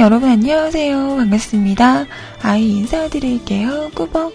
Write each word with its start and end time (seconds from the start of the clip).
짠! 0.00 0.06
여러분 0.06 0.30
안녕하세요. 0.30 1.16
반갑습니다. 1.16 2.06
아이 2.42 2.70
인사드릴게요. 2.70 3.90
꾸벅. 3.94 4.32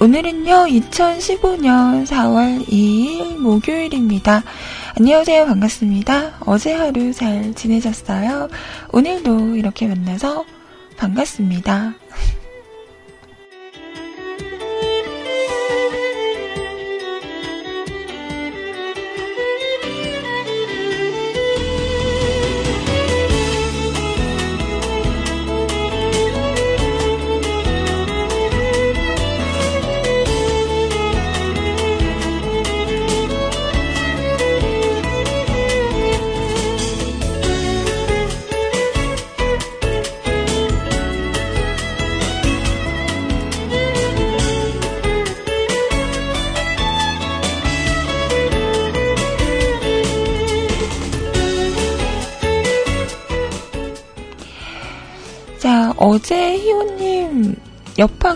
오늘은요, 0.00 0.66
2015년 0.66 2.06
4월 2.06 2.66
2일 2.66 3.36
목요일입니다. 3.36 4.42
안녕하세요. 4.98 5.44
반갑습니다. 5.44 6.38
어제 6.46 6.72
하루 6.72 7.12
잘 7.12 7.52
지내셨어요? 7.54 8.48
오늘도 8.92 9.56
이렇게 9.56 9.86
만나서 9.86 10.46
반갑습니다. 10.96 11.94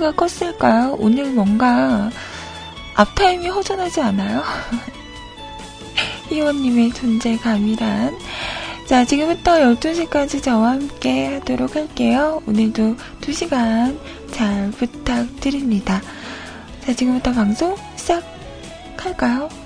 여파가 0.04 0.12
컸을까요? 0.12 0.96
오늘 0.98 1.30
뭔가 1.30 2.10
앞타임이 2.94 3.48
허전하지 3.48 4.02
않아요? 4.02 4.42
희호님의 6.28 6.92
존재감이란. 6.92 8.18
자, 8.86 9.04
지금부터 9.04 9.52
12시까지 9.52 10.42
저와 10.42 10.72
함께 10.72 11.26
하도록 11.34 11.74
할게요. 11.74 12.42
오늘도 12.46 12.96
2시간 13.22 13.98
잘 14.30 14.70
부탁드립니다. 14.72 16.02
자, 16.84 16.92
지금부터 16.92 17.32
방송 17.32 17.74
시작할까요? 17.96 19.63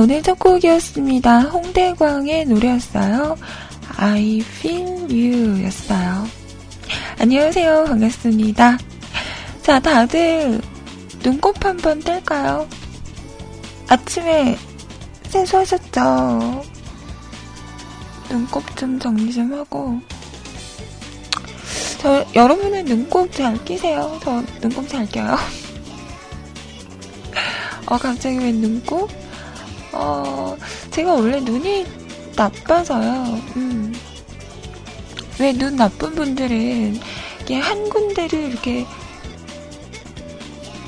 오늘 0.00 0.22
첫 0.22 0.38
곡이었습니다. 0.38 1.40
홍대광의 1.40 2.46
노래였어요. 2.46 3.36
I 3.98 4.38
feel 4.38 5.02
you 5.10 5.62
였어요. 5.62 6.26
안녕하세요. 7.18 7.84
반갑습니다. 7.84 8.78
자, 9.60 9.78
다들 9.78 10.58
눈곱 11.22 11.62
한번 11.62 12.00
뗄까요? 12.00 12.66
아침에 13.88 14.56
세수하셨죠? 15.28 16.62
눈곱 18.30 18.74
좀 18.78 18.98
정리 18.98 19.30
좀 19.30 19.52
하고. 19.52 20.00
저, 21.98 22.24
여러분은 22.34 22.86
눈곱 22.86 23.30
잘 23.34 23.62
끼세요? 23.66 24.18
저 24.24 24.42
눈곱 24.62 24.88
잘 24.88 25.06
껴요. 25.10 25.36
어, 27.84 27.98
갑자기 27.98 28.38
왜 28.38 28.50
눈곱? 28.50 29.10
어, 29.92 30.56
제가 30.90 31.14
원래 31.14 31.40
눈이 31.40 31.86
나빠서요. 32.36 33.24
음. 33.56 33.92
왜 35.38 35.52
눈 35.52 35.76
나쁜 35.76 36.14
분들은 36.14 37.00
이게 37.42 37.56
한 37.56 37.88
군데를 37.88 38.50
이렇게 38.50 38.86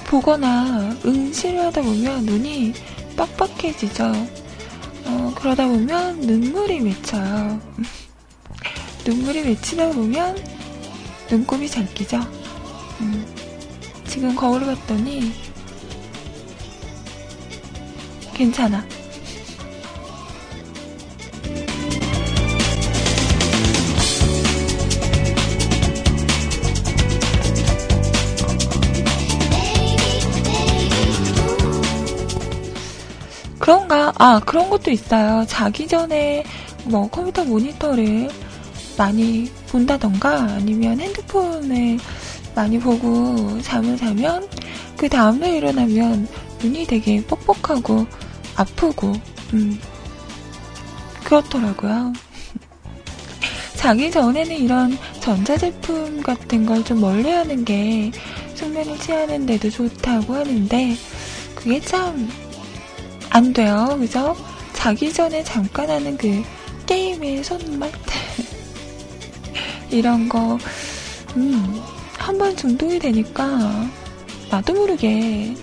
보거나 0.07 0.95
응시를 1.05 1.59
하다 1.67 1.83
보면 1.83 2.27
눈이 2.27 2.75
빡빡해지죠. 3.17 4.13
어, 5.07 5.33
그러다 5.37 5.67
보면 5.67 6.21
눈물이 6.21 6.81
맺혀요. 6.81 7.61
눈물이 9.07 9.43
맺히다 9.43 9.91
보면 9.93 10.37
눈곱이 11.31 11.69
잘 11.69 11.87
끼죠. 11.95 12.21
음. 13.01 13.27
지금 14.07 14.35
거울을 14.37 14.67
봤더니 14.67 15.33
괜찮아. 18.43 18.85
그런가? 33.61 34.13
아, 34.19 34.41
그런 34.45 34.69
것도 34.69 34.91
있어요. 34.91 35.45
자기 35.47 35.87
전에 35.87 36.43
뭐 36.87 37.09
컴퓨터 37.09 37.45
모니터를 37.45 38.29
많이 38.99 39.49
본다던가 39.69 40.41
아니면 40.55 40.99
핸드폰을 40.99 41.97
많이 42.57 42.81
보고 42.81 43.63
잠을 43.63 43.97
자면 43.97 44.49
그 44.97 45.09
다음날 45.09 45.55
일어나면 45.55 46.27
눈이 46.61 46.87
되게 46.89 47.25
뻑뻑하고 47.25 48.05
아프고, 48.57 49.13
음, 49.55 49.79
그렇더라고요. 51.25 52.13
자기 53.77 54.11
전에는 54.11 54.57
이런 54.57 54.99
전자제품 55.21 56.23
같은 56.23 56.67
걸 56.67 56.85
좀 56.85 57.01
멀리 57.01 57.31
하는 57.31 57.65
게 57.65 58.11
숙면을 58.55 58.99
취하는데도 58.99 59.71
좋다고 59.71 60.35
하는데, 60.35 60.97
그게 61.55 61.81
참, 61.81 62.29
안 63.31 63.53
돼요. 63.53 63.97
그죠? 63.99 64.37
자기 64.73 65.13
전에 65.13 65.43
잠깐 65.45 65.89
하는 65.91 66.17
그 66.17 66.43
게임의 66.87 67.43
손맛? 67.45 67.91
이런 69.91 70.29
거, 70.29 70.59
음, 71.37 71.81
한 72.19 72.39
번 72.39 72.57
중독이 72.57 72.99
되니까, 72.99 73.89
나도 74.51 74.75
모르게 74.75 75.55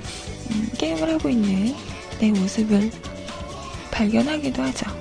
음, 0.52 0.70
게임을 0.78 1.14
하고 1.14 1.30
있는 1.30 1.76
내 2.20 2.32
모습을 2.32 2.92
발견하기도 3.92 4.62
하죠. 4.62 5.00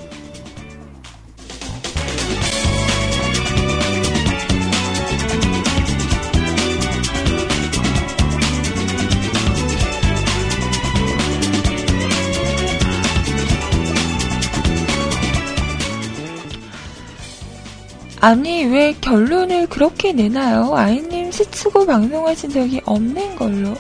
아니, 18.21 18.65
왜 18.65 18.95
결론을 19.01 19.69
그렇게 19.69 20.13
내나요? 20.13 20.75
아이님 20.75 21.31
3시 21.31 21.53
치고 21.53 21.87
방송하신 21.87 22.51
적이 22.51 22.81
없는 22.85 23.37
걸로. 23.37 23.75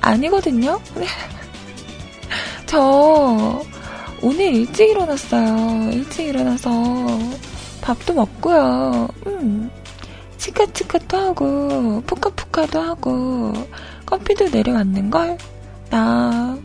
아니거든요? 0.00 0.80
저 2.76 3.62
오늘 4.20 4.54
일찍 4.54 4.90
일어났어요. 4.90 5.92
일찍 5.92 6.26
일어나서 6.28 6.70
밥도 7.80 8.12
먹고요. 8.12 9.08
음, 9.26 9.70
치카치카도 10.36 11.16
하고, 11.16 12.02
푸카푸카도 12.02 12.78
하고, 12.78 13.54
커피도 14.04 14.50
내려왔는걸? 14.50 15.38
나 15.88 16.58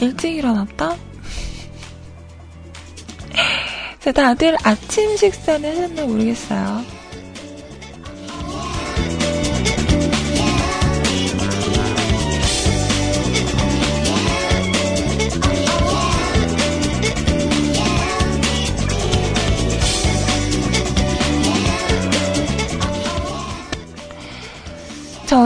일찍 0.00 0.36
일어났다? 0.36 0.94
다들 4.14 4.56
아침 4.62 5.16
식사는 5.16 5.68
하셨나 5.68 6.04
모르겠어요. 6.04 6.99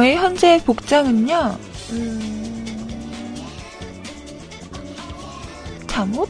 저의 0.04 0.16
현재 0.16 0.62
복장은요, 0.66 1.58
음, 1.92 3.46
잠옷? 5.86 6.28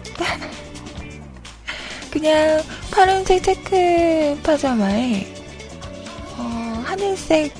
그냥 2.09 2.63
파란색 2.93 3.43
체크 3.43 4.39
파자마에, 4.45 5.27
어, 6.37 6.85
하늘색, 6.87 7.53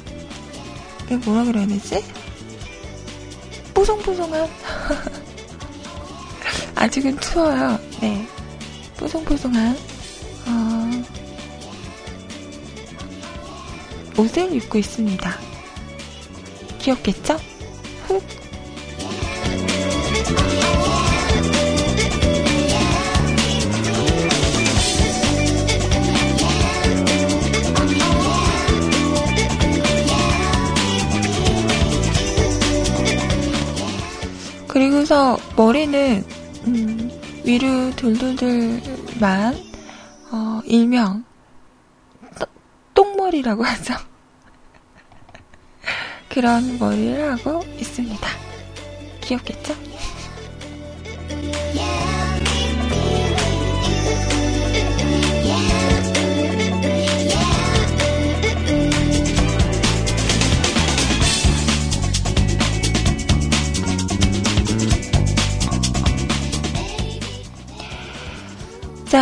뭐라 1.25 1.43
그래야 1.47 1.67
되지? 1.67 2.01
뽀송뽀송한? 3.75 4.49
아직은 6.77 7.19
추워요. 7.19 7.77
네. 8.01 8.25
뽀송뽀송한, 8.99 9.77
어, 10.47 10.91
옷을 14.17 14.55
입고 14.55 14.79
있습니다. 14.79 15.54
귀엽겠죠? 16.85 17.39
흑. 18.07 18.23
그리고서 34.69 35.39
머리는 35.57 36.23
음, 36.67 37.11
위로 37.45 37.91
돌돌돌만 37.97 39.55
어, 40.33 40.61
일명 40.67 41.25
똥머리라고 42.93 43.65
하죠. 43.65 44.14
그런 46.35 46.81
머리를 46.81 47.31
하고 47.31 47.63
있습니다. 47.79 48.29
귀엽겠죠? 49.21 49.73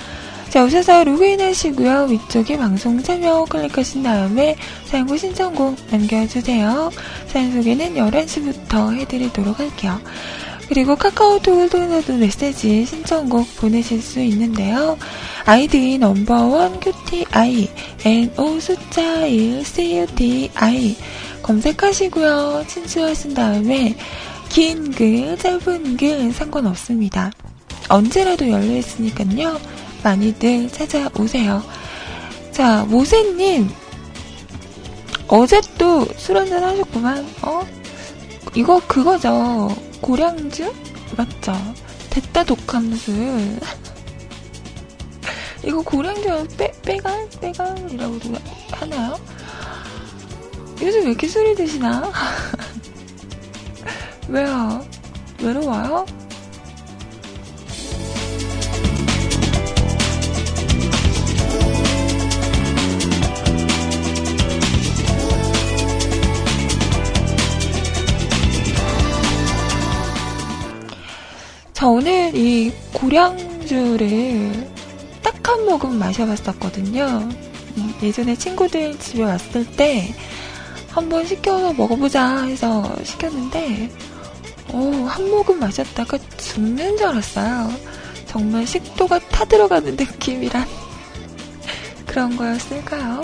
자, 0.50 0.64
오셔서 0.64 1.04
로그인 1.04 1.40
하시고요. 1.40 2.08
위쪽에 2.10 2.58
방송 2.58 3.00
참여 3.00 3.44
클릭하신 3.44 4.02
다음에 4.02 4.56
사연구 4.84 5.16
신청곡 5.16 5.76
남겨주세요. 5.92 6.90
사연 7.28 7.52
소개는 7.52 7.94
11시부터 7.94 8.96
해드리도록 8.96 9.60
할게요. 9.60 10.00
그리고 10.68 10.96
카카오톡을 10.96 11.68
통해서도 11.68 12.18
메시지 12.18 12.84
신청곡 12.84 13.46
보내실 13.58 14.02
수 14.02 14.18
있는데요. 14.18 14.98
아이디 15.46 15.98
넘버원 15.98 16.80
QTI, 16.80 17.68
NO 18.04 18.58
숫자 18.58 19.24
1 19.26 19.64
CUTI 19.64 20.96
검색하시고요. 21.44 22.64
친추하신 22.66 23.34
다음에 23.34 23.94
긴 24.48 24.90
글, 24.90 25.38
짧은 25.38 25.96
글 25.96 26.32
상관없습니다. 26.32 27.30
언제라도 27.88 28.48
열려 28.48 28.78
있으니까요. 28.78 29.60
많이들 30.02 30.70
찾아오세요. 30.70 31.62
자, 32.52 32.84
모세님. 32.84 33.70
어제 35.28 35.60
또 35.78 36.06
술 36.16 36.36
한잔 36.36 36.62
하셨구만, 36.64 37.26
어? 37.42 37.66
이거 38.54 38.80
그거죠. 38.86 39.74
고량주? 40.00 40.72
맞죠? 41.16 41.52
됐다 42.10 42.44
독한 42.44 42.94
술. 42.96 43.14
이거 45.64 45.82
고량주 45.82 46.48
빼, 46.56 46.72
빼갈? 46.82 47.28
빼갈이라고도 47.40 48.34
하나요? 48.72 49.16
요즘 50.82 51.00
왜 51.02 51.08
이렇게 51.10 51.28
술이 51.28 51.54
드시나? 51.54 52.10
왜요? 54.28 54.84
외로워요? 55.42 56.06
저 71.80 71.88
오늘 71.88 72.36
이 72.36 72.70
고량주를 72.92 74.70
딱 75.22 75.40
한 75.50 75.64
모금 75.64 75.98
마셔봤었거든요. 75.98 77.28
음, 77.76 77.94
예전에 78.02 78.36
친구들 78.36 78.98
집에 78.98 79.24
왔을 79.24 79.66
때 79.66 80.14
한번 80.88 81.26
시켜서 81.26 81.72
먹어보자 81.72 82.44
해서 82.44 82.94
시켰는데, 83.02 83.90
오, 84.72 85.06
한 85.06 85.28
모금 85.28 85.58
마셨다가 85.58 86.18
죽는 86.36 86.98
줄 86.98 87.06
알았어요. 87.08 87.72
정말 88.26 88.66
식도가 88.66 89.18
타들어가는 89.18 89.96
느낌이란 89.96 90.68
그런 92.06 92.36
거였을까요? 92.36 93.22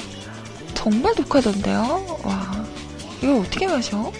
정말 0.74 1.14
독하던데요? 1.14 2.20
와, 2.24 2.64
이걸 3.22 3.36
어떻게 3.36 3.66
마셔? 3.68 4.10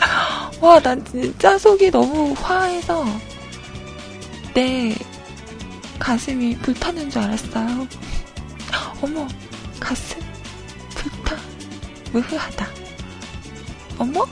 와, 0.60 0.80
난 0.80 1.04
진짜 1.04 1.56
속이 1.58 1.90
너무 1.90 2.34
화해서 2.36 3.04
내 4.54 4.94
가슴이 5.98 6.56
불타는 6.58 7.10
줄 7.10 7.22
알았어요. 7.22 7.86
어머, 9.02 9.26
가슴 9.78 10.20
불타. 10.94 11.36
무흐하다. 12.12 12.66
어머? 13.98 14.26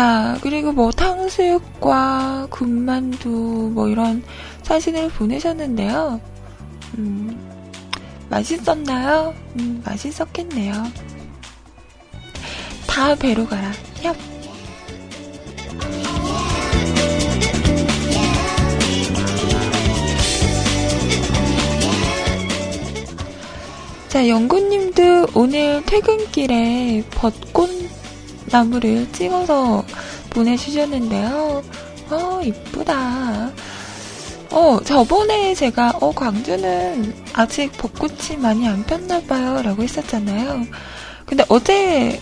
자, 0.00 0.38
그리고 0.40 0.72
뭐 0.72 0.90
탕수육과 0.90 2.46
군만두 2.48 3.72
뭐 3.74 3.86
이런 3.86 4.22
사진을 4.62 5.10
보내셨는데요. 5.10 6.18
음, 6.96 7.38
맛있었나요? 8.30 9.34
음, 9.58 9.82
맛있었겠네요. 9.84 10.72
다 12.86 13.14
배로 13.14 13.46
가라. 13.46 13.72
얍. 13.96 14.16
자, 24.08 24.26
영구님도 24.26 25.26
오늘 25.34 25.84
퇴근길에 25.84 27.04
벚꽃 27.10 27.79
나무를 28.50 29.10
찍어서 29.12 29.84
보내주셨는데요. 30.30 31.62
어, 32.10 32.40
이쁘다. 32.42 33.50
어, 34.50 34.80
저번에 34.84 35.54
제가, 35.54 35.92
어, 36.00 36.10
광주는 36.12 37.14
아직 37.32 37.70
벚꽃이 37.72 38.36
많이 38.38 38.66
안 38.66 38.84
폈나봐요. 38.84 39.62
라고 39.62 39.82
했었잖아요. 39.82 40.66
근데 41.24 41.44
어제, 41.48 42.20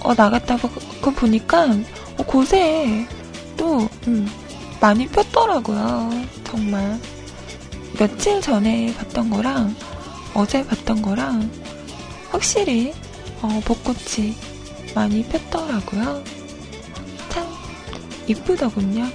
어, 0.00 0.14
나갔다 0.14 0.56
그 1.02 1.10
보니까, 1.12 1.66
어, 2.18 2.22
곳에 2.24 3.04
또, 3.56 3.88
음, 4.06 4.28
많이 4.80 5.08
폈더라고요. 5.08 6.10
정말. 6.44 7.00
며칠 7.98 8.40
전에 8.40 8.94
봤던 8.94 9.30
거랑, 9.30 9.74
어제 10.34 10.64
봤던 10.64 11.02
거랑, 11.02 11.50
확실히, 12.30 12.92
어, 13.42 13.60
벚꽃이 13.64 14.34
많이 14.94 15.24
폈더라고요. 15.24 16.22
참, 17.28 17.46
이쁘더군요. 18.26 19.06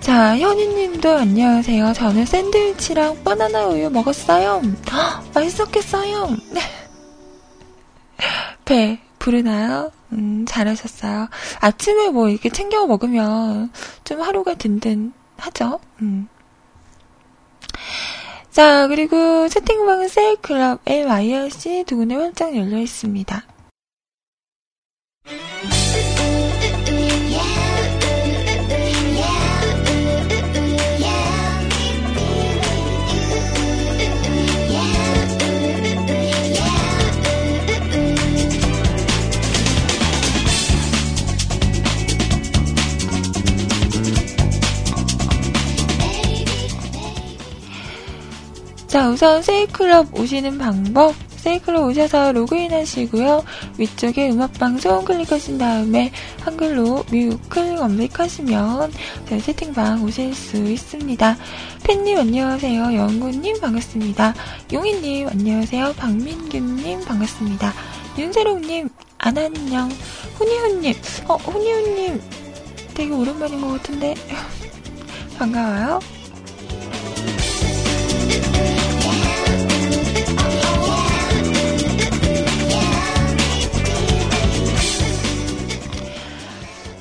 자, 0.00 0.36
현이님도 0.36 1.08
안녕하세요. 1.08 1.92
저는 1.92 2.26
샌드위치랑 2.26 3.22
바나나 3.22 3.68
우유 3.68 3.88
먹었어요. 3.90 4.60
헉, 4.90 5.24
맛있었겠어요. 5.32 6.36
네. 8.70 8.98
배 8.98 8.98
부르나요? 9.18 9.90
음, 10.12 10.46
잘하셨어요. 10.46 11.28
아침에 11.58 12.10
뭐 12.10 12.28
이렇게 12.28 12.48
챙겨 12.50 12.86
먹으면 12.86 13.72
좀 14.04 14.20
하루가 14.20 14.54
든든하죠. 14.54 15.80
음. 16.02 16.28
자, 18.52 18.86
그리고 18.86 19.48
채팅방은 19.48 20.06
세일클럽 20.06 20.82
LYRC 20.86 21.84
두 21.86 21.96
군데 21.96 22.14
활짝 22.14 22.56
열려 22.56 22.78
있습니다. 22.78 23.42
자, 48.90 49.08
우선 49.08 49.40
세이클럽 49.40 50.18
오시는 50.18 50.58
방법. 50.58 51.14
세이클럽 51.36 51.84
오셔서 51.86 52.32
로그인 52.32 52.72
하시고요. 52.72 53.44
위쪽에 53.78 54.30
음악방송 54.30 55.04
클릭하신 55.04 55.58
다음에 55.58 56.10
한글로 56.40 57.04
뮤클 57.08 57.76
검색하시면 57.76 58.92
저희 59.28 59.40
채팅방 59.40 60.02
오실 60.02 60.34
수 60.34 60.56
있습니다. 60.56 61.36
팬님 61.84 62.18
안녕하세요. 62.18 62.92
영구님 62.96 63.60
반갑습니다. 63.60 64.34
용희님 64.72 65.28
안녕하세요. 65.28 65.92
박민규님 65.96 67.04
반갑습니다. 67.04 67.72
윤세롱님 68.18 68.88
안안녕. 69.18 69.88
훈이훈님 70.34 70.94
어 71.28 71.36
훈이훈님 71.36 72.20
되게 72.94 73.14
오랜만인 73.14 73.60
것 73.60 73.68
같은데 73.68 74.16
반가워요. 75.38 76.00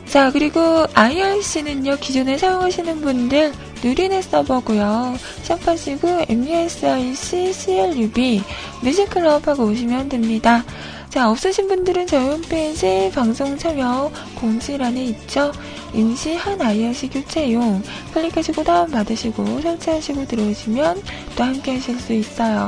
자, 0.10 0.32
그리고 0.32 0.88
IRC는요, 0.96 1.98
기존에 1.98 2.36
사용하시는 2.36 3.00
분들 3.01 3.54
누리넷 3.84 4.24
서버고요. 4.24 5.16
샵하시고 5.44 6.25
MUSIC 6.28 7.54
CLUB 7.54 8.42
뮤직클럽하고 8.82 9.66
오시면 9.66 10.10
됩니다. 10.10 10.66
자, 11.12 11.30
없으신 11.30 11.68
분들은 11.68 12.08
저희 12.08 12.25
홈페이지 12.25 13.12
방송 13.13 13.56
참여 13.56 14.12
공지란에 14.34 15.06
있죠. 15.06 15.51
임시 15.94 16.34
한 16.34 16.60
IRC 16.60 17.10
교체용 17.10 17.84
클릭하시고 18.12 18.63
다운받으시고 18.63 19.62
설치하시고 19.62 20.25
들어오시면 20.25 21.04
또 21.36 21.44
함께 21.44 21.75
하실 21.75 22.00
수 22.00 22.13
있어요. 22.13 22.68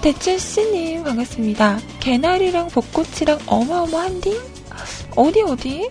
대출씨님 0.00 1.04
반갑습니다. 1.04 1.78
개나리랑 2.00 2.68
벚꽃이랑 2.68 3.38
어마어마한 3.46 4.22
디? 4.22 4.40
어디 5.14 5.42
어디? 5.42 5.88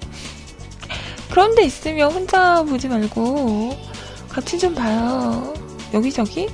그런 1.33 1.55
데 1.55 1.63
있으면 1.63 2.11
혼자 2.11 2.61
보지 2.61 2.87
말고 2.87 3.75
같이 4.29 4.59
좀 4.59 4.75
봐요. 4.75 5.51
여기저기? 5.91 6.47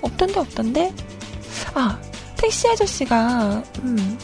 없던데 0.00 0.38
없던데? 0.38 0.94
아, 1.74 2.00
택시 2.36 2.68
아저씨가 2.68 3.64
음, 3.80 4.16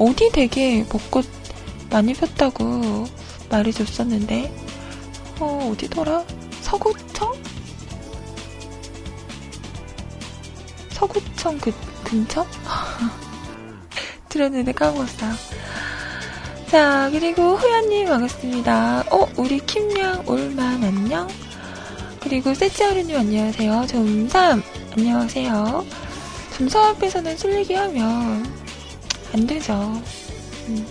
어디 0.00 0.28
되게 0.32 0.84
벚꽃 0.88 1.24
많이 1.90 2.12
폈다고 2.12 3.06
말해줬었는데 3.50 4.52
어, 5.38 5.70
어디더라? 5.70 6.24
서구청? 6.62 7.34
서구청 10.90 11.58
그 11.58 11.72
근처? 12.02 12.44
들었는데 14.28 14.72
까먹었어요. 14.72 15.30
자, 16.70 17.08
그리고 17.12 17.56
호연님 17.56 18.08
반갑습니다. 18.08 19.04
어, 19.10 19.28
우리 19.36 19.58
킴양 19.60 20.24
올만 20.26 20.82
안녕? 20.82 21.28
그리고 22.20 22.52
세치하루님 22.54 23.16
안녕하세요. 23.16 23.86
점삼 23.86 24.62
안녕하세요. 24.96 25.84
점삼 26.56 26.82
앞에서는 26.84 27.36
술 27.36 27.54
얘기하면 27.54 28.52
안 29.32 29.46
되죠. 29.46 30.00
음. 30.68 30.86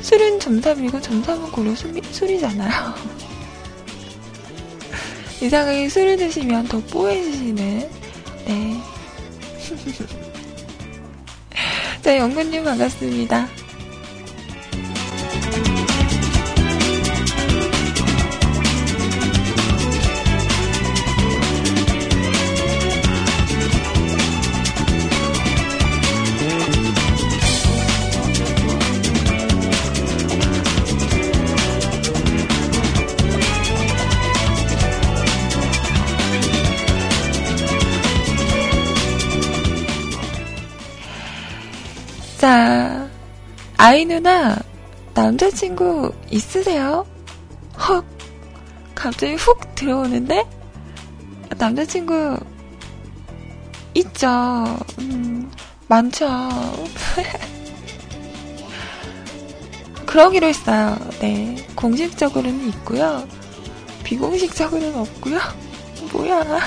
술은 0.00 0.40
점삼이고 0.40 1.00
점삼은 1.00 1.50
고로 1.50 1.74
술, 1.74 2.00
술이잖아요. 2.02 2.70
이상하게 5.42 5.88
술을 5.88 6.16
드시면 6.16 6.68
더 6.68 6.78
뽀해지시는 6.80 7.90
네. 8.46 8.80
자, 12.02 12.16
영근님 12.16 12.64
반갑습니다. 12.64 13.48
아이 43.86 44.04
누나, 44.04 44.58
남자친구 45.14 46.12
있으세요? 46.28 47.06
헉, 47.78 48.04
갑자기 48.96 49.34
훅 49.34 49.76
들어오는데? 49.76 50.44
남자친구, 51.56 52.36
있죠. 53.94 54.26
음, 54.98 55.48
많죠. 55.86 56.26
그러기로 60.04 60.48
했어요. 60.48 60.96
네. 61.20 61.64
공식적으로는 61.76 62.68
있고요. 62.70 63.24
비공식적으로는 64.02 64.98
없고요. 64.98 65.38
뭐야. 66.12 66.58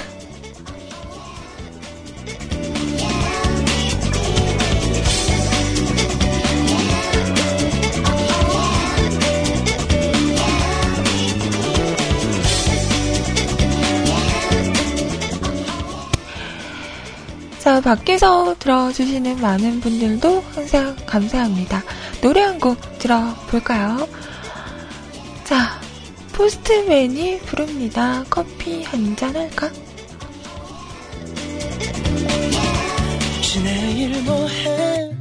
자, 17.60 17.82
밖에서 17.82 18.56
들어주시는 18.58 19.42
많은 19.42 19.80
분들도 19.82 20.44
항상 20.54 20.96
감사합니다. 21.06 21.84
노래 22.22 22.42
한 22.42 22.60
곡 22.60 22.78
들어볼까요? 23.00 24.08
자, 25.46 25.80
포스트맨이 26.34 27.40
부릅니다. 27.42 28.24
커피 28.30 28.84
한 28.84 29.16
잔 29.16 29.36
할까? 29.36 29.70
내일 33.64 34.22
뭐해 34.24 35.12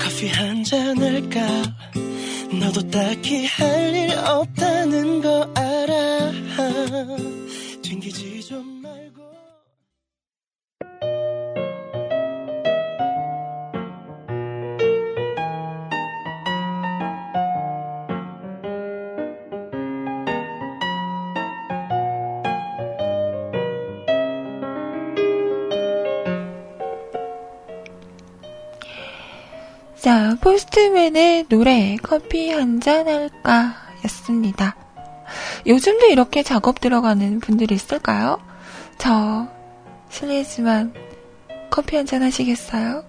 커피 0.00 0.28
한 0.28 0.64
잔 0.64 0.98
할까 1.00 1.40
너도 2.58 2.88
딱히 2.90 3.46
할 3.46 3.94
일 3.94 4.10
없다는 4.18 5.22
거 5.22 5.48
알아 5.54 6.32
자, 30.00 30.36
포스트맨의 30.40 31.46
노래 31.48 31.96
커피 32.02 32.50
한 32.50 32.80
잔 32.80 33.06
할까 33.06 33.74
였습니다. 34.04 34.74
요즘도 35.66 36.06
이렇게 36.06 36.42
작업 36.42 36.80
들어가는 36.80 37.40
분들이 37.40 37.74
있을까요? 37.74 38.40
저 38.98 39.46
실례지만 40.08 40.94
커피 41.70 41.96
한 41.96 42.06
잔 42.06 42.22
하시겠어요? 42.22 43.04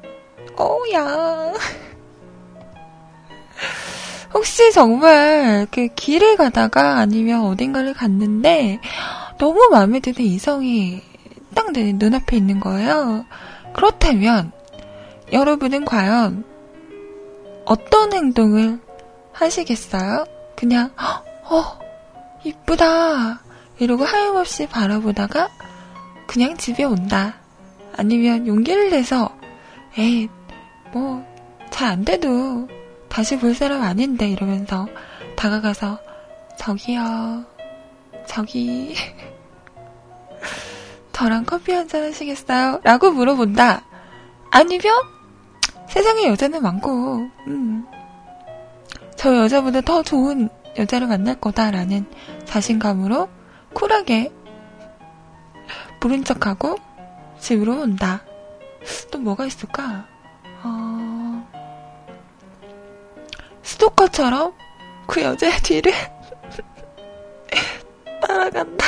오야. 0.59 1.53
혹시 4.33 4.71
정말 4.73 5.67
그 5.71 5.87
길을 5.95 6.35
가다가 6.37 6.97
아니면 6.97 7.45
어딘가를 7.45 7.93
갔는데 7.93 8.79
너무 9.37 9.69
마음에 9.71 9.99
드는 9.99 10.19
이성이 10.21 11.01
딱 11.55 11.71
내 11.73 11.91
눈앞에 11.93 12.35
있는 12.37 12.59
거예요. 12.59 13.25
그렇다면 13.73 14.51
여러분은 15.31 15.85
과연 15.85 16.43
어떤 17.71 18.11
행동을 18.11 18.81
하시겠어요? 19.31 20.25
그냥, 20.57 20.91
어, 21.45 21.79
이쁘다. 22.43 23.41
이러고 23.79 24.03
하염없이 24.03 24.67
바라보다가 24.67 25.47
그냥 26.27 26.57
집에 26.57 26.83
온다. 26.83 27.35
아니면 27.95 28.45
용기를 28.45 28.89
내서, 28.89 29.29
에이, 29.97 30.27
뭐, 30.91 31.25
잘 31.69 31.91
안 31.91 32.03
돼도 32.03 32.67
다시 33.07 33.39
볼 33.39 33.55
사람 33.55 33.81
아닌데 33.83 34.27
이러면서 34.27 34.89
다가가서, 35.37 35.97
저기요, 36.59 37.45
저기, 38.27 38.95
저랑 41.13 41.45
커피 41.45 41.71
한 41.71 41.87
잔 41.87 42.03
하시겠어요? 42.03 42.81
라고 42.83 43.11
물어본다. 43.11 43.81
아니면, 44.49 44.93
세상에 45.91 46.27
여자는 46.27 46.61
많고, 46.63 47.29
음, 47.47 47.85
저 49.17 49.35
여자보다 49.35 49.81
더 49.81 50.01
좋은 50.01 50.47
여자를 50.77 51.07
만날 51.07 51.35
거다라는 51.35 52.05
자신감으로 52.45 53.27
쿨하게 53.73 54.31
부른 55.99 56.23
척하고 56.23 56.77
집으로 57.39 57.81
온다. 57.81 58.23
또 59.11 59.19
뭐가 59.19 59.45
있을까? 59.45 60.07
어... 60.63 61.45
스토커처럼 63.61 64.53
그 65.07 65.21
여자의 65.21 65.59
뒤를 65.61 65.91
따라간다. 68.25 68.85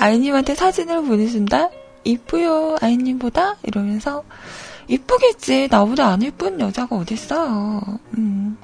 아이님한테 0.00 0.54
사진을 0.54 1.02
보내준다? 1.02 1.70
이쁘요, 2.04 2.76
아이님보다? 2.80 3.56
이러면서, 3.64 4.22
이쁘겠지. 4.86 5.66
나보다 5.70 6.06
안 6.06 6.22
이쁜 6.22 6.60
여자가 6.60 6.94
어딨어요. 6.96 7.80
음. 8.16 8.56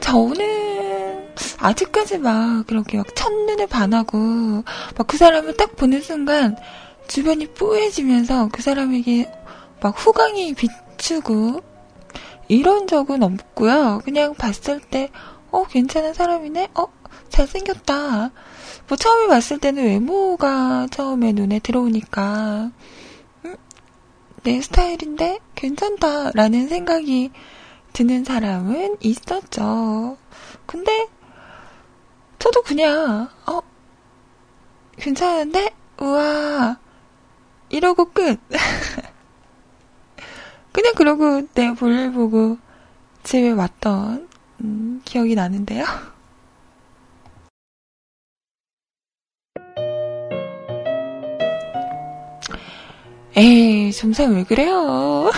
저는, 0.00 1.28
아직까지 1.58 2.18
막, 2.18 2.66
그렇게 2.66 2.96
막 2.96 3.14
첫눈에 3.14 3.66
반하고, 3.66 4.64
막 4.96 5.06
그 5.06 5.18
사람을 5.18 5.56
딱 5.58 5.76
보는 5.76 6.00
순간, 6.00 6.56
주변이 7.06 7.46
뿌해지면서 7.46 8.48
그 8.50 8.62
사람에게 8.62 9.30
막 9.82 9.94
후광이 9.94 10.54
비추고, 10.54 11.60
이런 12.48 12.86
적은 12.86 13.22
없고요. 13.22 14.00
그냥 14.06 14.32
봤을 14.34 14.80
때, 14.80 15.10
어, 15.50 15.64
괜찮은 15.64 16.14
사람이네? 16.14 16.68
어, 16.76 16.86
잘생겼다. 17.28 18.30
뭐 18.88 18.96
처음에 18.96 19.28
봤을 19.28 19.58
때는 19.58 19.84
외모가 19.84 20.86
처음에 20.90 21.32
눈에 21.32 21.58
들어오니까 21.58 22.70
음, 23.44 23.56
내 24.42 24.62
스타일인데 24.62 25.40
괜찮다라는 25.54 26.68
생각이 26.68 27.30
드는 27.92 28.24
사람은 28.24 28.96
있었죠. 29.00 30.16
근데 30.64 31.06
저도 32.38 32.62
그냥 32.62 33.28
어 33.46 33.60
괜찮은데 34.96 35.70
우와 36.00 36.78
이러고 37.68 38.06
끝. 38.12 38.40
그냥 40.72 40.94
그러고 40.94 41.46
내 41.54 41.74
볼일 41.74 42.12
보고 42.12 42.56
집에 43.22 43.50
왔던 43.50 44.28
음, 44.62 45.02
기억이 45.04 45.34
나는데요. 45.34 45.84
에이, 53.38 53.92
점상 53.92 54.34
왜 54.34 54.42
그래요? 54.42 55.30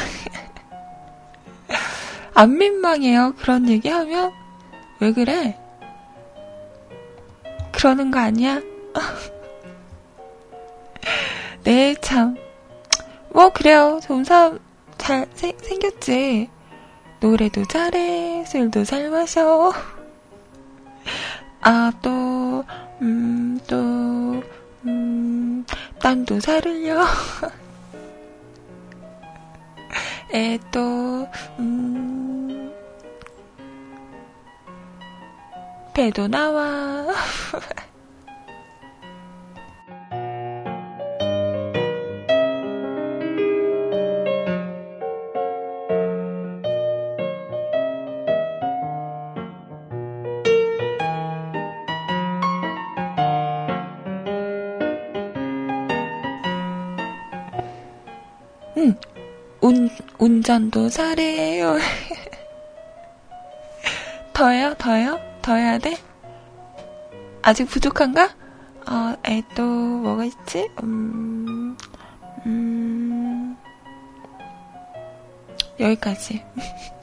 안 2.32 2.56
민망해요. 2.56 3.34
그런 3.36 3.68
얘기 3.68 3.90
하면? 3.90 4.32
왜 5.00 5.12
그래? 5.12 5.60
그러는 7.72 8.10
거 8.10 8.18
아니야? 8.18 8.62
네, 11.62 11.94
참. 12.00 12.38
뭐, 13.34 13.50
그래요. 13.50 14.00
점삼 14.02 14.58
잘 14.96 15.26
세, 15.34 15.52
생겼지. 15.60 16.48
노래도 17.20 17.66
잘해, 17.66 18.46
술도 18.46 18.84
잘 18.84 19.10
마셔. 19.10 19.74
아, 21.60 21.92
또, 22.00 22.64
음, 23.02 23.60
또, 23.66 24.42
음, 24.86 25.66
딴도 25.98 26.40
잘 26.40 26.64
흘려. 26.64 27.04
에, 30.32 30.58
또, 30.70 31.26
음, 31.58 32.72
배도 35.92 36.28
나와. 36.28 37.06
응, 58.76 58.94
운, 59.60 59.90
운전도 60.20 60.90
잘해요. 60.90 61.78
더요? 64.34 64.74
더요? 64.74 65.18
더 65.40 65.54
해야 65.54 65.78
돼? 65.78 65.96
아직 67.40 67.64
부족한가? 67.64 68.28
어, 68.86 69.14
에, 69.26 69.42
또, 69.56 69.62
뭐가 69.62 70.24
있지? 70.24 70.68
음, 70.82 71.74
음, 72.44 73.56
여기까지. 75.78 76.44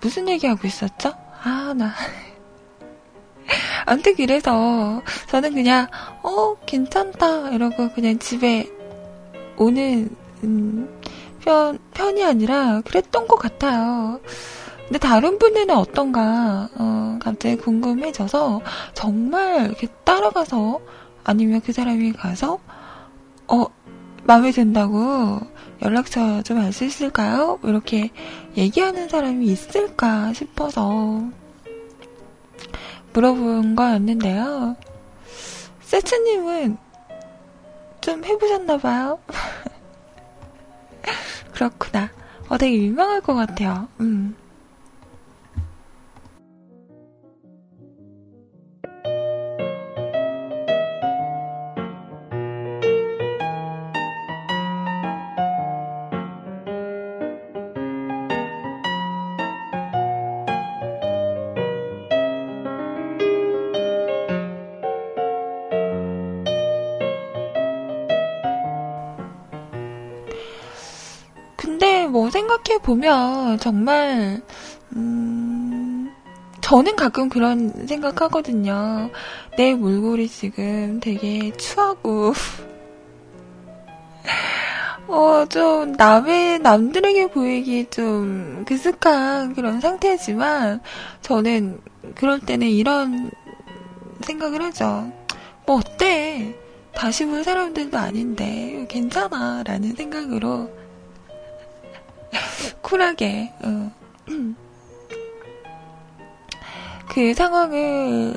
무슨 0.00 0.28
얘기하고 0.28 0.66
있었죠? 0.66 1.12
아, 1.42 1.74
나. 1.76 1.92
아무튼 3.86 4.14
그래서 4.16 5.02
저는 5.28 5.54
그냥, 5.54 5.86
어, 6.22 6.56
괜찮다. 6.66 7.50
이러고 7.50 7.90
그냥 7.92 8.18
집에 8.18 8.68
오는, 9.56 10.10
음, 10.42 11.00
편, 11.40 11.78
편이 11.94 12.24
아니라 12.24 12.80
그랬던 12.82 13.28
것 13.28 13.36
같아요. 13.36 14.20
근데 14.86 14.98
다른 14.98 15.38
분들은 15.38 15.70
어떤가, 15.70 16.68
어, 16.76 17.18
갑자기 17.20 17.56
궁금해져서 17.56 18.60
정말 18.94 19.66
이렇게 19.66 19.88
따라가서 20.04 20.80
아니면 21.24 21.60
그 21.60 21.72
사람이 21.72 22.12
가서, 22.12 22.58
어, 23.48 23.66
마음에 24.24 24.50
든다고 24.50 25.40
연락처 25.82 26.42
좀 26.42 26.58
알 26.58 26.72
수 26.72 26.84
있을까요? 26.84 27.58
이렇게 27.64 28.10
얘기하는 28.56 29.08
사람이 29.08 29.46
있을까 29.46 30.32
싶어서 30.32 31.22
물어본 33.12 33.76
거였는데요. 33.76 34.76
세츠님은 35.82 36.76
좀 38.00 38.24
해보셨나봐요. 38.24 39.18
그렇구나. 41.52 42.10
어, 42.48 42.58
되게 42.58 42.76
민망할 42.78 43.20
것 43.20 43.34
같아요. 43.34 43.88
음. 44.00 44.34
보면 73.06 73.58
정말 73.58 74.42
음, 74.96 76.10
저는 76.60 76.96
가끔 76.96 77.28
그런 77.28 77.86
생각하거든요. 77.86 79.10
내 79.56 79.74
몰골이 79.74 80.28
지금 80.28 80.98
되게 81.00 81.52
추하고 81.56 82.34
어, 85.06 85.46
좀, 85.48 85.92
남의, 85.92 86.58
남들에게 86.58 87.28
보이기 87.28 87.86
좀, 87.90 88.64
그슥한 88.66 89.54
그런 89.54 89.80
상태지만, 89.80 90.80
저는, 91.22 91.78
그럴 92.16 92.40
때는 92.40 92.66
이런 92.66 93.30
생각을 94.22 94.62
하죠. 94.62 95.12
뭐, 95.64 95.76
어때? 95.76 96.56
다시 96.92 97.24
볼 97.24 97.44
사람들도 97.44 97.96
아닌데, 97.96 98.84
괜찮아. 98.88 99.62
라는 99.64 99.94
생각으로, 99.94 100.75
쿨하게 102.82 103.52
어. 103.62 103.90
그 107.08 107.32
상황을 107.34 108.34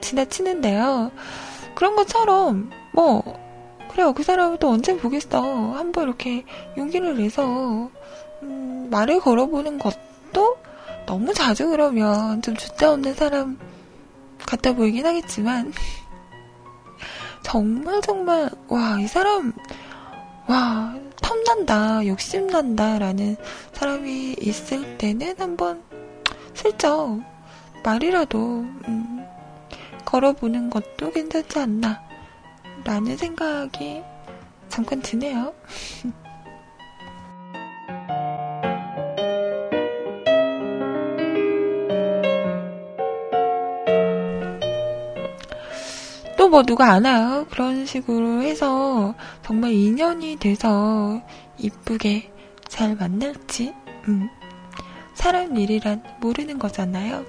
지나치는데요. 0.00 1.10
그런 1.74 1.94
것처럼 1.96 2.70
뭐 2.92 3.22
그래요 3.90 4.12
그 4.12 4.22
사람을 4.22 4.58
또 4.58 4.70
언제 4.70 4.96
보겠어 4.96 5.72
한번 5.72 6.04
이렇게 6.04 6.44
용기를 6.76 7.16
내서 7.18 7.90
음, 8.42 8.88
말을 8.90 9.20
걸어보는 9.20 9.78
것도 9.78 10.56
너무 11.06 11.34
자주 11.34 11.68
그러면 11.68 12.40
좀 12.42 12.56
주자 12.56 12.92
없는 12.92 13.14
사람 13.14 13.58
같아 14.46 14.72
보이긴 14.72 15.04
하겠지만 15.06 15.72
정말 17.42 18.00
정말 18.00 18.50
와 18.68 18.98
이 19.00 19.06
사람 19.06 19.52
와 20.48 20.94
탐난다, 21.24 22.06
욕심난다, 22.06 22.98
라는 22.98 23.36
사람이 23.72 24.36
있을 24.40 24.98
때는 24.98 25.34
한번 25.38 25.82
슬쩍 26.52 27.18
말이라도, 27.82 28.38
음, 28.88 29.26
걸어보는 30.04 30.68
것도 30.68 31.10
괜찮지 31.12 31.58
않나, 31.58 32.02
라는 32.84 33.16
생각이 33.16 34.02
잠깐 34.68 35.00
드네요. 35.00 35.54
뭐 46.54 46.62
누가 46.62 46.92
아나요? 46.92 47.48
그런 47.50 47.84
식으로 47.84 48.42
해서 48.42 49.12
정말 49.42 49.72
인연이 49.72 50.36
돼서 50.36 51.20
이쁘게 51.58 52.30
잘 52.68 52.94
만날지, 52.94 53.74
음. 54.06 54.28
사람 55.14 55.56
일이란 55.56 56.04
모르는 56.20 56.60
거잖아요. 56.60 57.24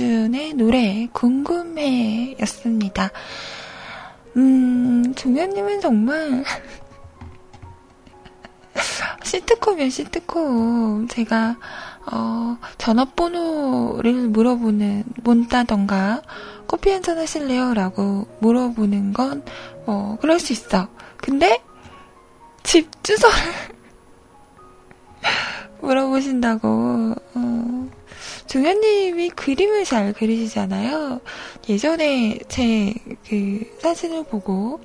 이혜준의 0.00 0.54
노래 0.54 1.08
궁금해 1.12 2.34
였습니다. 2.40 3.10
음, 4.36 5.14
종현님은 5.14 5.80
정말 5.82 6.42
시트콤이에요, 9.22 9.90
시트콤. 9.90 11.08
제가, 11.08 11.56
어, 12.10 12.56
전화번호를 12.78 14.28
물어보는, 14.28 15.04
문다던가, 15.22 16.22
커피 16.66 16.90
한잔 16.90 17.18
하실래요? 17.18 17.74
라고 17.74 18.26
물어보는 18.40 19.12
건, 19.12 19.44
어, 19.86 20.16
그럴 20.20 20.40
수 20.40 20.54
있어. 20.54 20.88
근데, 21.18 21.62
집 22.62 23.04
주소를 23.04 23.36
물어보신다고, 25.82 27.14
어, 27.34 27.90
종현님이 28.50 29.30
그림을 29.30 29.84
잘 29.84 30.12
그리시잖아요. 30.12 31.20
예전에 31.68 32.38
제 32.48 32.92
그 33.28 33.60
사진을 33.80 34.24
보고 34.24 34.80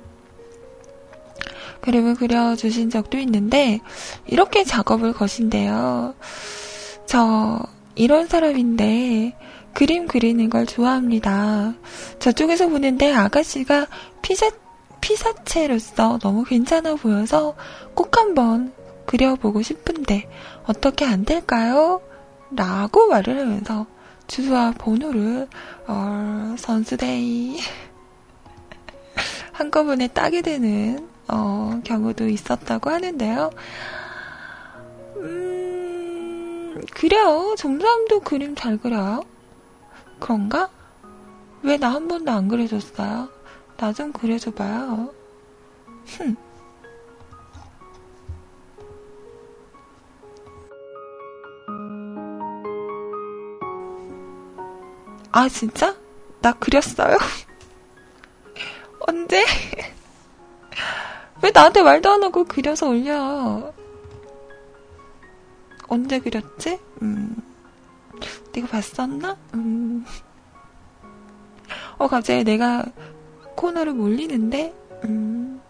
그림을 1.80 2.14
그려주신 2.14 2.90
적도 2.90 3.18
있는데, 3.18 3.80
이렇게 4.26 4.64
작업을 4.64 5.12
거신대요. 5.12 6.14
저, 7.06 7.60
이런 7.94 8.28
사람인데, 8.28 9.36
그림 9.72 10.06
그리는 10.06 10.48
걸 10.48 10.64
좋아합니다. 10.66 11.74
저쪽에서 12.18 12.68
보는데 12.68 13.12
아가씨가 13.12 13.86
피사, 14.22 14.50
피사체로서 15.00 16.18
너무 16.18 16.44
괜찮아 16.44 16.94
보여서 16.94 17.54
꼭 17.94 18.16
한번 18.16 18.72
그려보고 19.04 19.62
싶은데 19.62 20.28
어떻게 20.64 21.04
안 21.04 21.24
될까요? 21.24 22.00
라고 22.50 23.06
말을 23.08 23.38
하면서 23.40 23.86
주소와 24.26 24.72
번호를 24.78 25.48
어, 25.86 26.54
선수데이 26.58 27.58
한꺼번에 29.52 30.08
따게 30.08 30.42
되는 30.42 31.08
어, 31.28 31.80
경우도 31.84 32.28
있었다고 32.28 32.90
하는데요. 32.90 33.50
음, 35.16 36.80
그래요. 36.92 37.54
점사도 37.58 38.20
그림 38.20 38.54
잘 38.54 38.76
그려요. 38.78 39.22
그런가? 40.20 40.68
왜 41.62 41.78
나 41.78 41.90
한 41.90 42.06
번도 42.08 42.30
안 42.30 42.48
그려줬어요? 42.48 43.28
나 43.76 43.92
좀 43.92 44.12
그려줘봐요. 44.12 45.12
흠. 46.06 46.36
아, 55.36 55.50
진짜? 55.50 55.94
나 56.40 56.50
그렸어요? 56.54 57.18
언제? 59.06 59.44
왜 61.42 61.50
나한테 61.52 61.82
말도 61.82 62.10
안 62.10 62.22
하고 62.22 62.44
그려서 62.44 62.88
올려? 62.88 63.70
언제 65.88 66.20
그렸지? 66.20 66.80
음, 67.02 67.36
네가 68.54 68.66
봤었나? 68.68 69.36
음. 69.52 70.06
어, 71.98 72.08
갑자기 72.08 72.42
내가 72.42 72.86
코너를 73.56 73.92
몰리는데? 73.92 74.74
음, 75.04 75.60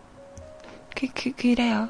그, 0.94 1.08
그, 1.12 1.32
그래요. 1.32 1.88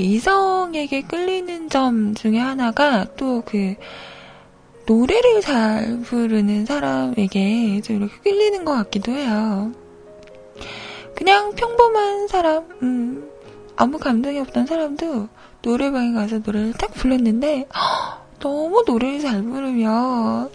이성에게 0.00 1.02
끌리는 1.02 1.68
점 1.68 2.14
중에 2.14 2.38
하나가 2.38 3.04
또 3.16 3.42
그 3.46 3.74
노래를 4.86 5.40
잘 5.40 6.00
부르는 6.00 6.66
사람에게 6.66 7.80
좀 7.82 7.96
이렇게 7.96 8.16
끌리는 8.24 8.64
것 8.64 8.72
같기도 8.74 9.12
해요. 9.12 9.72
그냥 11.14 11.54
평범한 11.54 12.26
사람, 12.28 12.64
음, 12.82 13.28
아무 13.76 13.98
감정이 13.98 14.38
없던 14.40 14.66
사람도 14.66 15.28
노래방에 15.62 16.12
가서 16.12 16.38
노래를 16.38 16.72
딱 16.72 16.92
불렀는데, 16.92 17.68
허, 17.74 18.20
너무 18.40 18.82
노래를 18.86 19.20
잘 19.20 19.42
부르면, 19.42 20.50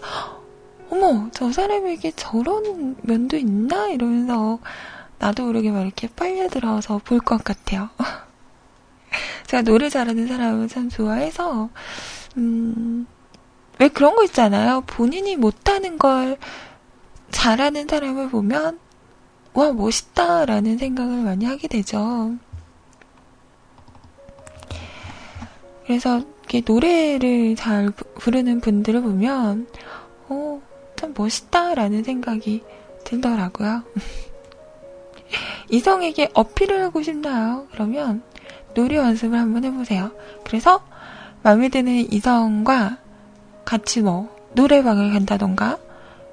어머, 0.90 1.28
저 1.32 1.50
사람에게 1.52 2.12
저런 2.16 2.96
면도 3.02 3.36
있나? 3.36 3.88
이러면서 3.88 4.58
나도 5.18 5.44
모르게 5.46 5.70
막 5.70 5.82
이렇게 5.82 6.08
빨려들어서 6.14 7.00
볼 7.04 7.20
것 7.20 7.42
같아요. 7.42 7.88
제가 9.46 9.62
노래 9.62 9.88
잘하는 9.88 10.26
사람을 10.26 10.68
참 10.68 10.88
좋아해서, 10.88 11.70
음, 12.36 13.06
왜 13.78 13.88
그런 13.88 14.16
거 14.16 14.24
있잖아요. 14.24 14.82
본인이 14.86 15.36
못하는 15.36 15.98
걸 15.98 16.36
잘하는 17.30 17.86
사람을 17.88 18.30
보면, 18.30 18.78
와, 19.54 19.72
멋있다라는 19.72 20.78
생각을 20.78 21.22
많이 21.22 21.44
하게 21.44 21.68
되죠. 21.68 22.34
그래서 25.86 26.20
이렇게 26.40 26.62
노래를 26.66 27.54
잘 27.56 27.90
부르는 27.90 28.60
분들을 28.60 29.02
보면, 29.02 29.68
어, 30.28 30.60
참 30.96 31.14
멋있다라는 31.16 32.02
생각이 32.02 32.64
들더라고요. 33.04 33.84
이성에게 35.70 36.30
어필을 36.34 36.82
하고 36.82 37.02
싶나요? 37.02 37.66
그러면 37.72 38.22
노래 38.76 38.96
연습을 38.96 39.38
한번 39.38 39.64
해보세요. 39.64 40.12
그래서 40.44 40.84
마음에 41.42 41.68
드는 41.70 42.12
이성과 42.12 42.98
같이 43.64 44.02
뭐 44.02 44.34
노래방을 44.54 45.12
간다던가 45.12 45.78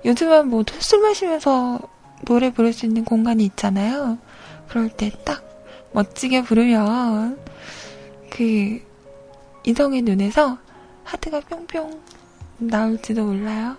요즘은 0.06 0.50
뭐술 0.50 1.02
마시면서 1.02 1.80
노래 2.26 2.52
부를 2.52 2.74
수 2.74 2.86
있는 2.86 3.06
공간이 3.06 3.46
있잖아요. 3.46 4.18
그럴 4.68 4.90
때 4.90 5.10
딱 5.26 5.42
멋지게 5.94 6.44
부르면 6.44 7.38
그 8.30 8.82
이성의 9.64 10.02
눈에서 10.02 10.58
하트가 11.04 11.40
뿅뿅 11.42 12.02
나올지도 12.58 13.24
몰라요. 13.24 13.78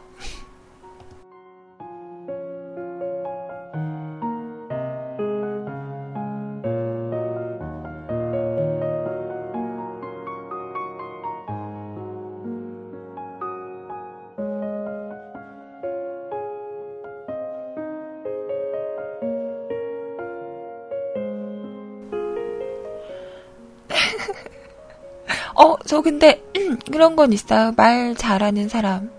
저 25.94 26.00
근데 26.00 26.42
그런 26.90 27.14
건 27.14 27.32
있어요. 27.32 27.72
말 27.76 28.16
잘하는 28.16 28.68
사람 28.68 29.12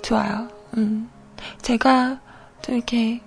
좋아요. 0.00 0.48
음. 0.74 1.10
제가 1.60 2.18
좀 2.62 2.76
이렇게 2.76 3.20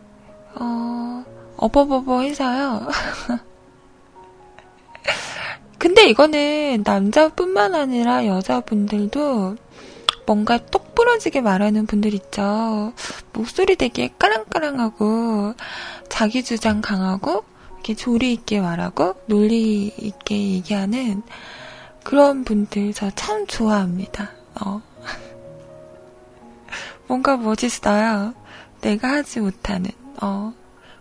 어 0.56 1.24
어버버버 1.58 2.22
해서요. 2.22 2.88
근데 5.78 6.10
이거는 6.10 6.82
남자뿐만 6.84 7.76
아니라 7.76 8.26
여자분들도 8.26 9.56
뭔가 10.26 10.58
똑 10.58 10.96
부러지게 10.96 11.42
말하는 11.42 11.86
분들 11.86 12.16
있죠. 12.16 12.94
목소리 13.32 13.76
되게 13.76 14.12
까랑까랑하고 14.18 15.54
자기 16.10 16.44
주장 16.44 16.82
강하고 16.82 17.44
이렇게 17.74 17.94
조리 17.94 18.34
있게 18.34 18.60
말하고 18.60 19.18
논리 19.28 19.94
있게 20.00 20.54
얘기하는 20.54 21.22
그런 22.10 22.44
분들 22.44 22.92
저 22.94 23.12
참 23.12 23.46
좋아합니다. 23.46 24.32
어. 24.66 24.82
뭔가 27.06 27.38
멋있어요. 27.38 28.34
내가 28.82 29.10
하지 29.10 29.42
못하는, 29.42 29.92
어, 30.20 30.52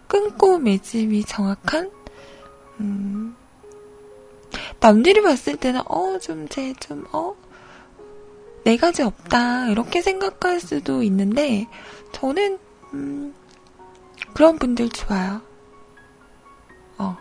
끊고 0.07 0.59
매짐이 0.59 1.25
정확한, 1.25 1.91
음, 2.81 3.35
남들이 4.81 5.23
봤을 5.23 5.57
때는, 5.57 5.81
어, 5.87 6.19
좀, 6.19 6.47
쟤, 6.49 6.75
좀, 6.75 7.07
어, 7.13 7.35
네 8.65 8.77
가지 8.77 9.03
없다. 9.03 9.71
이렇게 9.71 10.03
생각할 10.03 10.61
수도 10.61 11.03
있는데, 11.03 11.67
저는, 12.13 12.59
음, 12.93 13.35
그런 14.35 14.59
분들 14.59 14.91
좋아요. 14.91 15.41
어, 16.99 17.17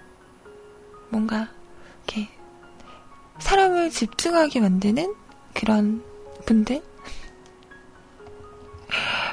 뭔가, 1.10 1.48
이렇게, 2.06 2.37
사람을 3.40 3.90
집중하게 3.92 4.60
만드는 4.60 5.14
그런 5.54 6.04
분들? 6.46 6.82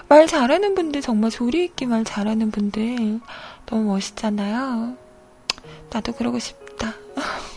말 0.08 0.26
잘하는 0.26 0.74
분들, 0.74 1.00
정말 1.00 1.30
조리있게 1.30 1.86
말 1.86 2.04
잘하는 2.04 2.50
분들, 2.50 3.20
너무 3.66 3.84
멋있잖아요. 3.84 4.96
나도 5.90 6.12
그러고 6.12 6.38
싶다. 6.38 6.94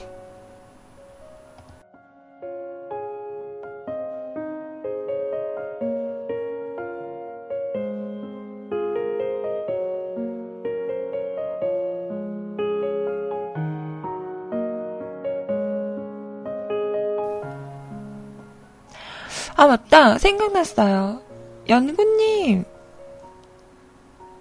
아, 19.57 19.65
맞다. 19.65 20.19
생각났어요. 20.19 21.19
연구님. 21.67 22.63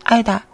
아니다. 0.04 0.46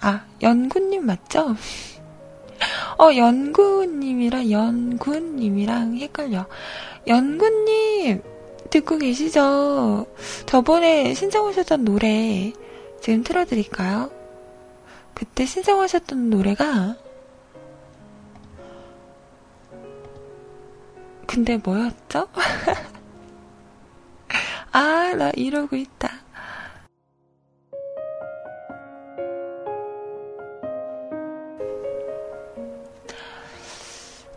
아, 0.00 0.24
연구님 0.42 1.06
맞죠? 1.06 1.54
어, 2.98 3.14
연구님이랑 3.16 4.50
연구님이랑 4.50 5.96
헷갈려. 5.98 6.44
연구님, 7.06 8.20
듣고 8.68 8.98
계시죠? 8.98 10.06
저번에 10.46 11.14
신청하셨던 11.14 11.84
노래 11.84 12.52
지금 13.00 13.22
틀어드릴까요? 13.22 14.10
그때 15.14 15.46
신청하셨던 15.46 16.30
노래가 16.30 16.96
근데 21.26 21.58
뭐였죠? 21.58 22.26
아, 24.74 25.14
나 25.16 25.30
이러고 25.36 25.76
있다. 25.76 26.10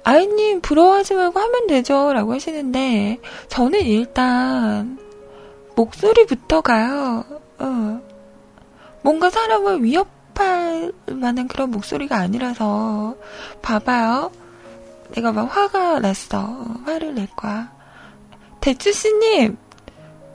아이님 0.04 0.62
부러워하지 0.62 1.16
말고 1.16 1.40
하면 1.40 1.66
되죠. 1.66 2.14
라고 2.14 2.36
하시는데, 2.36 3.20
저는 3.48 3.82
일단, 3.82 5.00
목소리부터가요, 5.76 7.26
어, 7.58 8.02
뭔가 9.02 9.32
사람을 9.32 9.84
위협할 9.84 10.94
만한 11.08 11.48
그런 11.48 11.72
목소리가 11.72 12.16
아니라서, 12.16 13.16
봐봐요. 13.64 14.32
내가 15.16 15.32
막 15.32 15.46
화가 15.46 16.00
났어. 16.00 16.44
화를 16.86 17.16
낼 17.16 17.28
거야. 17.36 17.76
대추씨님, 18.62 19.58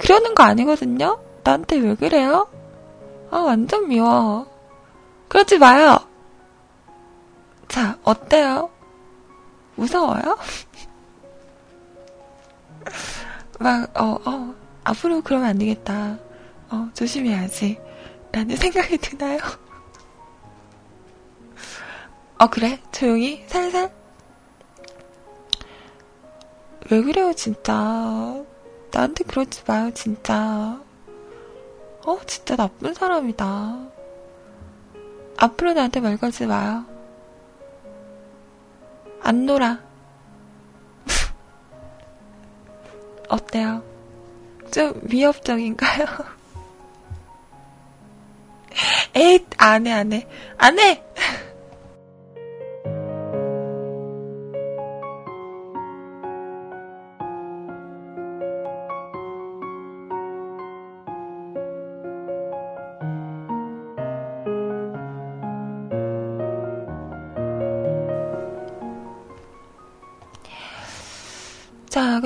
그러는 0.02 0.34
거 0.34 0.42
아니거든요? 0.42 1.18
나한테 1.44 1.76
왜 1.76 1.94
그래요? 1.94 2.48
아, 3.30 3.38
완전 3.38 3.88
미워. 3.88 4.46
그러지 5.28 5.58
마요. 5.58 5.96
자, 7.68 7.96
어때요? 8.02 8.68
무서워요? 9.76 10.36
막, 13.58 13.90
어, 13.98 14.18
어, 14.24 14.54
앞으로 14.84 15.22
그러면 15.22 15.48
안 15.50 15.58
되겠다. 15.58 16.18
어, 16.70 16.88
조심해야지. 16.94 17.78
라는 18.32 18.56
생각이 18.56 18.98
드나요? 18.98 19.38
어, 22.38 22.46
그래? 22.48 22.80
조용히? 22.90 23.44
살살? 23.46 23.92
왜 26.90 27.02
그래요, 27.02 27.32
진짜. 27.34 28.42
나한테 28.92 29.24
그러지 29.24 29.62
마요, 29.66 29.90
진짜. 29.94 30.78
어, 32.05 32.18
진짜 32.26 32.57
나쁜 32.57 32.94
사람이다. 32.94 33.78
앞으로 35.38 35.72
나한테 35.72 36.00
말 36.00 36.18
걸지 36.18 36.46
마요. 36.46 36.85
안 39.22 39.46
놀아. 39.46 39.78
어때요? 43.28 43.83
좀 44.70 45.00
위협적인가요? 45.05 46.07
에잇, 49.14 49.46
안 49.59 49.87
해, 49.87 49.92
안 49.92 50.12
해. 50.12 50.26
안 50.59 50.78
해! 50.78 51.02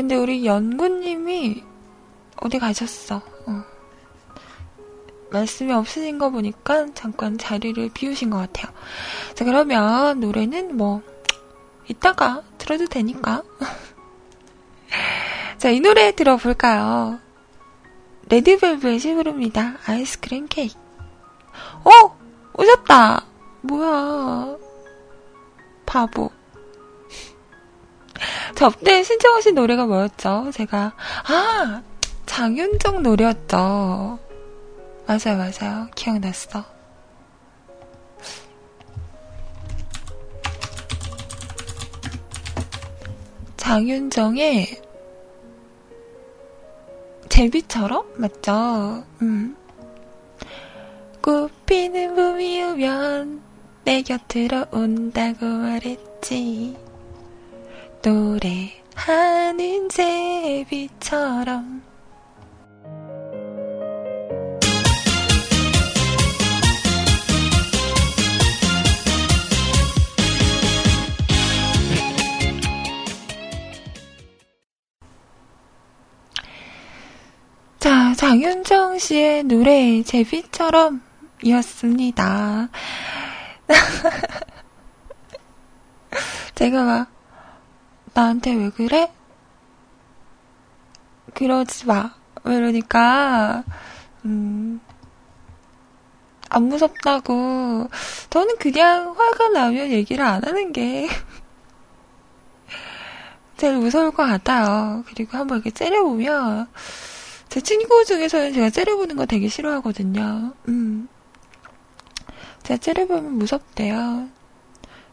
근데 0.07 0.15
우리 0.15 0.47
연구님이 0.47 1.65
어디 2.37 2.61
가셨어? 2.61 3.17
어. 3.17 3.65
말씀이 5.33 5.73
없으신 5.73 6.21
거 6.21 6.31
보니까 6.31 6.87
잠깐 6.95 7.37
자리를 7.37 7.91
비우신 7.93 8.31
것 8.31 8.37
같아요. 8.37 8.73
자, 9.35 9.45
그러면 9.45 10.21
노래는 10.21 10.77
뭐, 10.77 11.03
이따가 11.89 12.45
들어도 12.57 12.87
되니까. 12.87 13.43
자, 15.59 15.71
이 15.71 15.81
노래 15.81 16.13
들어볼까요? 16.13 17.19
레드벨벳이 18.29 19.13
부릅니다. 19.15 19.75
아이스크림 19.87 20.47
케이크. 20.49 20.79
어! 21.83 22.17
오셨다! 22.57 23.27
뭐야. 23.63 24.57
바보. 25.85 26.36
접대 28.55 29.03
신청하신 29.03 29.55
노래가 29.55 29.87
뭐였죠? 29.87 30.51
제가, 30.53 30.93
아! 31.29 31.83
장윤정 32.27 33.03
노래였죠. 33.03 34.19
맞아요, 35.07 35.39
맞아요. 35.39 35.89
기억났어. 35.95 36.65
장윤정의 43.57 44.83
제비처럼? 47.29 48.15
맞죠? 48.17 49.05
음. 49.23 49.57
꽃피는 51.21 52.15
봄이 52.15 52.63
오면 52.63 53.43
내 53.85 54.03
곁으로 54.03 54.67
온다고 54.71 55.47
말했지. 55.47 56.86
노래하는 58.03 59.89
제비처럼 59.89 61.83
자, 77.79 78.15
장윤정 78.17 78.99
씨의 78.99 79.45
노래 79.45 80.03
제비처럼 80.03 81.03
이었습니다. 81.43 82.69
제가 86.57 86.83
막 86.83 87.16
나한테 88.17 88.55
왜 88.55 88.71
그래? 88.71 89.13
그러지 91.35 91.87
마. 91.87 92.15
이러니까, 92.47 93.63
음, 94.25 94.81
안 96.49 96.63
무섭다고. 96.63 97.91
저는 98.31 98.57
그냥 98.57 99.15
화가 99.19 99.51
나면 99.51 99.91
얘기를 99.91 100.25
안 100.25 100.43
하는 100.43 100.73
게 100.73 101.09
제일 103.59 103.77
무서울 103.77 104.13
것 104.13 104.25
같아요. 104.25 105.05
그리고 105.09 105.37
한번 105.37 105.59
이렇게 105.59 105.71
째려보면, 105.71 106.69
제 107.51 107.61
친구 107.61 108.03
중에서는 108.07 108.55
제가 108.55 108.71
째려보는 108.71 109.17
거 109.17 109.27
되게 109.27 109.49
싫어하거든요. 109.49 110.55
음. 110.69 111.07
제가 112.63 112.79
째려보면 112.79 113.35
무섭대요. 113.35 114.31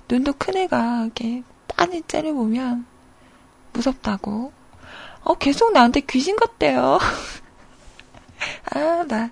눈도 0.07 0.31
큰 0.37 0.55
애가 0.55 1.03
이렇게 1.03 1.43
빤히 1.67 2.01
째려보면 2.03 2.92
무섭다고. 3.73 4.51
어, 5.23 5.33
계속 5.35 5.71
나한테 5.73 6.01
귀신 6.01 6.35
같대요. 6.35 6.99
아, 8.75 9.03
나. 9.07 9.29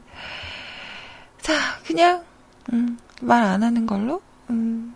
자, 1.42 1.54
그냥, 1.86 2.24
음, 2.74 2.98
말 3.22 3.44
안 3.44 3.64
하는 3.64 3.86
걸로? 3.86 4.22
음. 4.50 4.96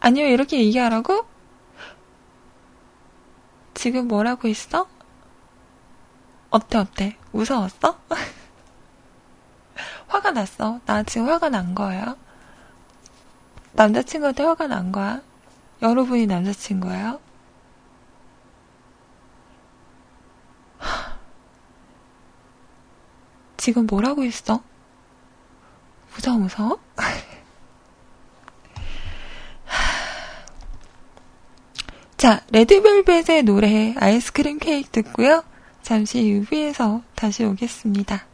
아니면 0.00 0.30
이렇게 0.30 0.58
얘기하라고? 0.60 1.26
지금 3.74 4.08
뭐라고 4.08 4.48
있어? 4.48 4.86
어때, 6.50 6.78
어때? 6.78 7.16
무서웠어? 7.32 7.98
화가 10.08 10.30
났어. 10.32 10.80
나 10.86 11.02
지금 11.02 11.28
화가 11.28 11.48
난 11.50 11.74
거예요. 11.74 12.16
남자친구한테 13.72 14.42
화가 14.42 14.66
난 14.66 14.90
거야. 14.92 15.20
여러분이 15.82 16.26
남자친구예요? 16.26 17.20
지금 23.56 23.86
뭐라고 23.86 24.24
했어? 24.24 24.62
무서워, 26.14 26.38
무서워? 26.38 26.78
자, 32.16 32.42
레드벨벳의 32.50 33.44
노래 33.44 33.94
아이스크림 33.98 34.58
케이크 34.58 34.88
듣고요. 34.90 35.44
잠시 35.82 36.28
유비에서 36.28 37.02
다시 37.14 37.44
오겠습니다. 37.44 38.27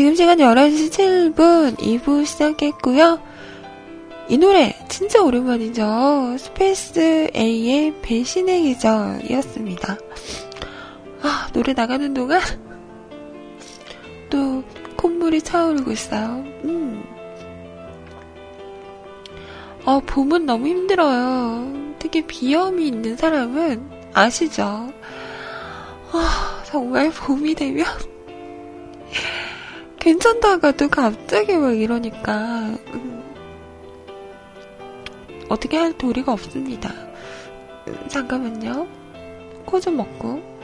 지금 0.00 0.14
시간 0.14 0.38
11시 0.38 1.34
7분 1.34 1.76
2부 1.76 2.24
시작했고요. 2.24 3.20
이 4.30 4.38
노래 4.38 4.74
진짜 4.88 5.20
오랜만이죠. 5.22 6.36
스페이스 6.38 7.28
A의 7.36 7.92
배신의 8.00 8.62
계절이었습니다. 8.62 9.98
아, 11.20 11.50
노래 11.52 11.74
나가는 11.74 12.14
동안 12.14 12.40
또 14.30 14.64
콧물이 14.96 15.42
차오르고 15.42 15.92
있어요. 15.92 16.46
음. 16.64 17.04
어, 19.84 20.00
봄은 20.06 20.46
너무 20.46 20.66
힘들어요. 20.66 21.74
특히 21.98 22.22
비염이 22.22 22.88
있는 22.88 23.18
사람은 23.18 23.90
아시죠? 24.14 24.94
아, 26.10 26.62
정말 26.64 27.10
봄이 27.10 27.54
되면 27.54 27.84
괜찮다가도 30.00 30.88
갑자기 30.88 31.56
막 31.56 31.76
이러니까 31.76 32.76
음, 32.94 33.22
어떻게 35.48 35.76
할 35.76 35.92
도리가 35.96 36.32
없습니다. 36.32 36.90
음, 37.88 38.08
잠깐만요. 38.08 38.86
코 39.66 39.78
좀 39.80 39.96
먹고. 39.98 40.59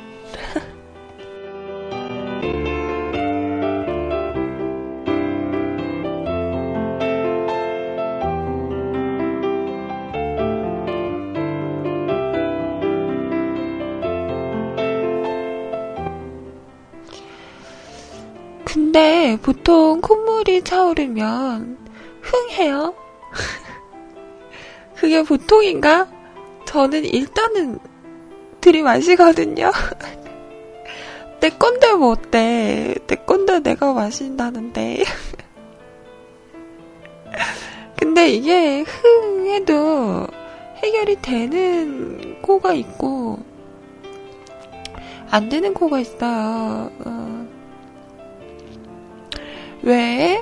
보통 19.43 20.01
콧물이 20.01 20.63
차오르면 20.63 21.79
흥해요. 22.23 22.95
그게 24.97 25.23
보통인가? 25.23 26.09
저는 26.65 27.05
일단은 27.05 27.79
들이마시거든요. 28.61 29.71
내 31.41 31.51
건데 31.51 31.93
뭐 31.93 32.11
어때? 32.11 32.95
내 33.07 33.17
건데 33.17 33.61
내가 33.61 33.93
마신다는데. 33.93 35.05
근데 37.97 38.31
이게 38.31 38.83
흥해도 38.83 40.27
해결이 40.77 41.21
되는 41.23 42.41
코가 42.43 42.75
있고 42.75 43.39
안 45.31 45.49
되는 45.49 45.73
코가 45.75 46.01
있어요. 46.01 46.91
어. 47.05 47.46
왜 49.83 50.41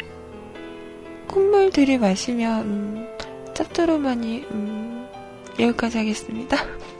콧물 1.26 1.70
들이마시면 1.70 2.60
음, 2.62 3.08
짭조름하니 3.54 4.46
음, 4.50 5.06
여기까지 5.58 5.98
하겠습니다. 5.98 6.56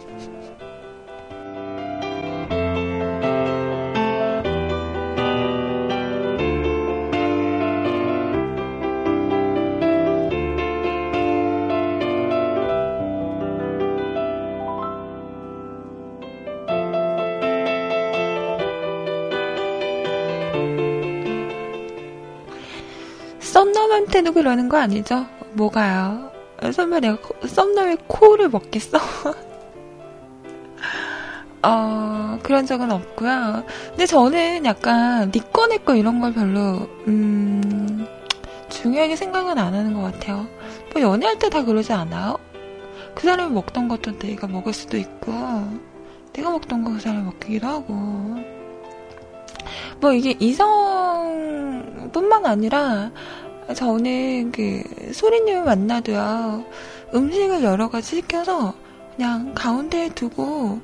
썸남한테도 24.15 24.33
그러는 24.33 24.69
거 24.69 24.77
아니죠? 24.77 25.27
뭐가요? 25.55 26.31
설마 26.73 27.01
내가 27.01 27.19
썸남의 27.47 27.99
코를 28.07 28.49
먹겠어? 28.49 28.99
어, 31.63 32.39
그런 32.43 32.65
적은 32.65 32.93
없고요. 32.93 33.65
근데 33.89 34.07
저는 34.07 34.65
약간 34.67 35.33
니꺼 35.35 35.67
네 35.67 35.79
내꺼 35.79 35.97
이런 35.97 36.21
걸 36.21 36.33
별로 36.33 36.89
음, 37.09 38.07
중요하게 38.69 39.17
생각은 39.17 39.59
안 39.59 39.75
하는 39.75 39.95
것 39.95 40.03
같아요. 40.03 40.47
뭐 40.93 41.03
연애할 41.03 41.39
때 41.41 41.49
다 41.49 41.65
그러지 41.65 41.93
않아요? 41.93 42.37
그 43.15 43.25
사람이 43.25 43.53
먹던 43.53 43.89
것도 43.89 44.19
내가 44.19 44.47
먹을 44.47 44.73
수도 44.73 44.97
있고 44.97 45.33
내가 46.33 46.51
먹던 46.51 46.85
거 46.85 46.93
그 46.93 47.01
사람이 47.01 47.25
먹기도 47.25 47.67
하고 47.67 47.95
뭐 50.01 50.13
이게 50.13 50.37
이성뿐만 50.39 52.47
아니라 52.47 53.11
저는 53.75 54.53
그 54.53 55.13
소리님을 55.13 55.65
만나도요 55.65 56.65
음식을 57.15 57.63
여러 57.63 57.89
가지 57.89 58.17
시켜서 58.17 58.75
그냥 59.17 59.55
가운데에 59.55 60.11
두고 60.11 60.81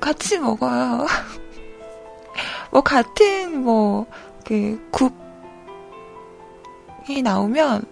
같이 0.00 0.38
먹어요. 0.38 1.06
뭐 2.70 2.80
같은 2.82 3.62
뭐 3.62 4.06
그 4.50 4.80
국이 7.06 7.22
나오면 7.22 7.84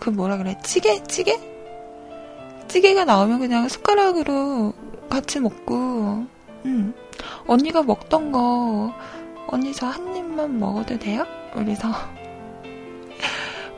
그 0.00 0.10
뭐라 0.10 0.38
그래 0.38 0.58
찌개 0.64 1.00
찌개 1.04 1.38
찌개가 2.66 3.04
나오면 3.04 3.38
그냥 3.38 3.68
숟가락으로 3.68 4.72
같이 5.08 5.38
먹고 5.38 6.26
음 6.64 6.94
언니가 7.46 7.84
먹던 7.84 8.32
거 8.32 8.92
언니 9.46 9.72
저 9.72 9.86
한 9.86 10.16
입만 10.16 10.58
먹어도 10.58 10.98
돼요? 10.98 11.24
그래서 11.54 11.88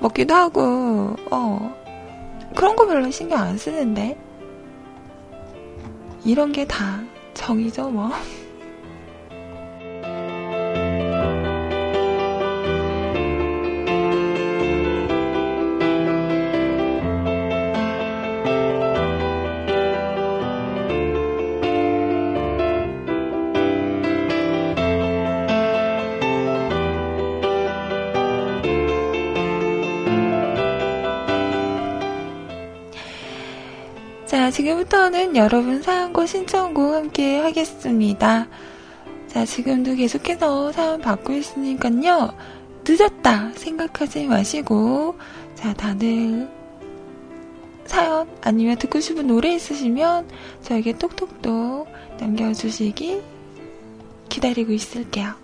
먹기도 0.02 0.34
하고 0.34 1.16
어 1.30 1.74
그런 2.54 2.76
거 2.76 2.86
별로 2.86 3.10
신경 3.10 3.40
안 3.40 3.56
쓰는데 3.56 4.18
이런 6.24 6.52
게 6.52 6.64
다 6.66 7.02
정이죠 7.34 7.90
뭐. 7.90 8.10
지금부터는 34.52 35.34
여러분 35.34 35.80
사연과 35.80 36.26
신청곡 36.26 36.94
함께 36.94 37.38
하겠습니다. 37.38 38.48
자, 39.26 39.46
지금도 39.46 39.94
계속해서 39.94 40.72
사연 40.72 41.00
받고 41.00 41.32
있으니까요. 41.32 42.36
늦었다 42.86 43.50
생각하지 43.54 44.26
마시고, 44.26 45.16
자, 45.54 45.72
다들 45.72 46.50
사연 47.86 48.28
아니면 48.42 48.76
듣고 48.76 49.00
싶은 49.00 49.26
노래 49.26 49.54
있으시면 49.54 50.28
저에게 50.60 50.98
똑똑똑 50.98 51.88
남겨주시기 52.20 53.22
기다리고 54.28 54.72
있을게요. 54.72 55.41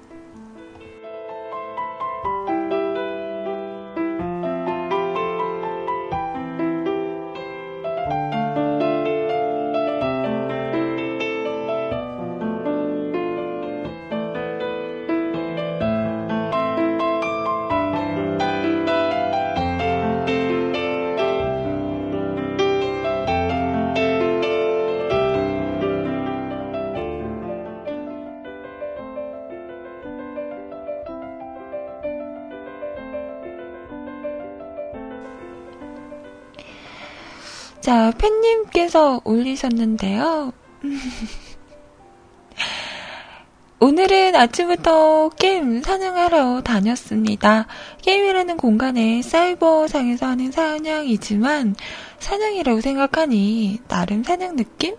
자, 37.88 38.12
팬님께서 38.18 39.22
올리셨는데요. 39.24 40.52
오늘은 43.80 44.36
아침부터 44.36 45.30
게임 45.30 45.80
사냥하러 45.80 46.60
다녔습니다. 46.60 47.66
게임이라는 48.02 48.58
공간에 48.58 49.22
사이버상에서 49.22 50.26
하는 50.26 50.52
사냥이지만 50.52 51.76
사냥이라고 52.18 52.82
생각하니 52.82 53.78
나름 53.88 54.22
사냥 54.22 54.56
느낌? 54.56 54.94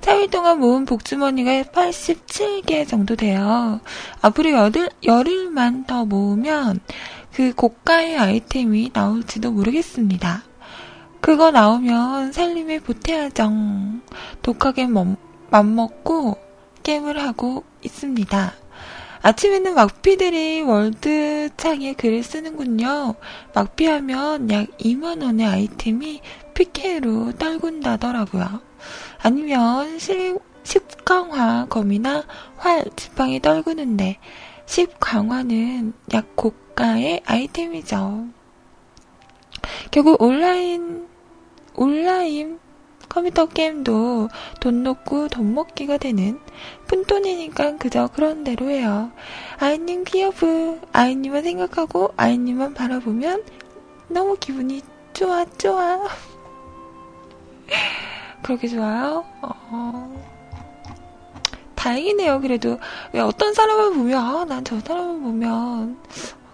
3일 0.00 0.28
동안 0.28 0.58
모은 0.58 0.84
복주머니가 0.84 1.70
87개 1.70 2.88
정도 2.88 3.14
돼요. 3.14 3.80
앞으로 4.20 4.50
열흘, 4.50 4.90
열흘만 5.04 5.84
더 5.84 6.04
모으면 6.04 6.80
그 7.32 7.54
고가의 7.54 8.18
아이템이 8.18 8.90
나올지도 8.92 9.52
모르겠습니다. 9.52 10.42
그거 11.26 11.50
나오면 11.50 12.30
살림에 12.30 12.78
보태야죠. 12.78 13.50
독하게 14.42 14.86
맘먹고 15.50 16.36
게임을 16.84 17.20
하고 17.20 17.64
있습니다. 17.82 18.52
아침에는 19.22 19.74
막피들이 19.74 20.62
월드 20.62 21.48
창에 21.56 21.94
글을 21.94 22.22
쓰는군요. 22.22 23.16
막피하면 23.52 24.52
약 24.52 24.68
2만원의 24.78 25.50
아이템이 25.50 26.20
PK로 26.54 27.32
떨군다더라고요. 27.32 28.60
아니면 29.20 29.98
10강화 29.98 31.68
검이나 31.68 32.22
활, 32.56 32.84
지팡이 32.94 33.40
떨구는데 33.40 34.18
10강화는 34.66 35.92
약 36.14 36.36
고가의 36.36 37.22
아이템이죠. 37.26 38.28
결국 39.90 40.22
온라인, 40.22 41.05
온라인 41.76 42.58
컴퓨터 43.08 43.46
게임도 43.46 44.28
돈 44.60 44.82
놓고 44.82 45.28
돈 45.28 45.54
먹기가 45.54 45.96
되는 45.98 46.40
푼돈이니까 46.88 47.76
그저 47.76 48.08
그런 48.08 48.44
대로 48.44 48.68
해요. 48.68 49.10
아이님 49.58 50.04
귀여브. 50.04 50.80
아이님만 50.92 51.42
생각하고 51.44 52.12
아이님만 52.16 52.74
바라보면 52.74 53.44
너무 54.08 54.36
기분이 54.38 54.82
좋아, 55.12 55.44
좋아. 55.56 56.06
그렇게 58.42 58.68
좋아요? 58.68 59.24
어... 59.42 60.24
다행이네요, 61.74 62.40
그래도. 62.40 62.78
왜 63.12 63.20
어떤 63.20 63.54
사람을 63.54 63.94
보면, 63.94 64.18
아, 64.18 64.44
난 64.44 64.64
저 64.64 64.80
사람을 64.80 65.20
보면 65.20 65.98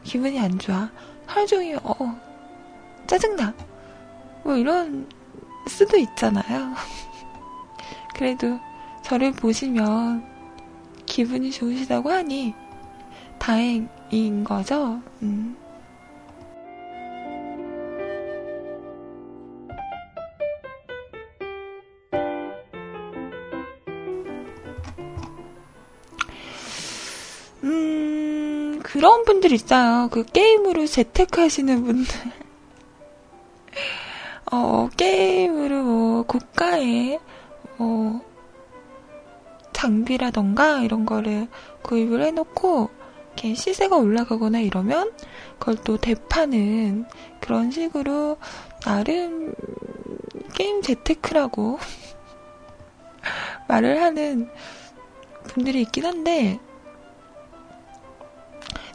기분이 0.04 0.38
안 0.38 0.58
좋아. 0.58 0.90
하루 1.26 1.46
종일, 1.46 1.78
어, 1.82 1.94
짜증나. 3.06 3.54
뭐 4.44 4.56
이런 4.56 5.08
수도 5.66 5.96
있잖아요. 5.96 6.74
그래도 8.14 8.58
저를 9.02 9.32
보시면 9.32 10.24
기분이 11.06 11.50
좋으시다고 11.50 12.10
하니 12.10 12.54
다행인 13.38 14.44
거죠. 14.44 15.00
음. 15.22 15.56
음, 27.64 28.80
그런 28.82 29.24
분들 29.24 29.52
있어요. 29.52 30.08
그 30.10 30.24
게임으로 30.24 30.86
재테크하시는 30.86 31.84
분들. 31.84 32.14
어, 34.54 34.90
게임으로 34.98 35.82
뭐, 35.82 36.22
고가의, 36.24 37.18
뭐, 37.78 38.20
장비라던가 39.72 40.80
이런 40.80 41.06
거를 41.06 41.48
구입을 41.80 42.22
해놓고, 42.22 42.90
이렇게 43.28 43.54
시세가 43.54 43.96
올라가거나 43.96 44.60
이러면, 44.60 45.10
그걸 45.58 45.76
또 45.76 45.96
대파는 45.96 47.06
그런 47.40 47.70
식으로, 47.70 48.36
나름, 48.82 49.54
게임 50.52 50.82
재테크라고 50.82 51.78
말을 53.68 54.02
하는 54.02 54.50
분들이 55.44 55.80
있긴 55.80 56.04
한데, 56.04 56.60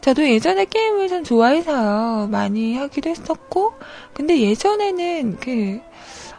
저도 0.08 0.26
예전에 0.26 0.64
게임을 0.64 1.10
좀 1.10 1.26
좋아해서요. 1.26 2.30
많이 2.32 2.78
하기도 2.78 3.10
했었고, 3.10 3.74
근데 4.14 4.40
예전에는 4.40 5.36
그, 5.42 5.82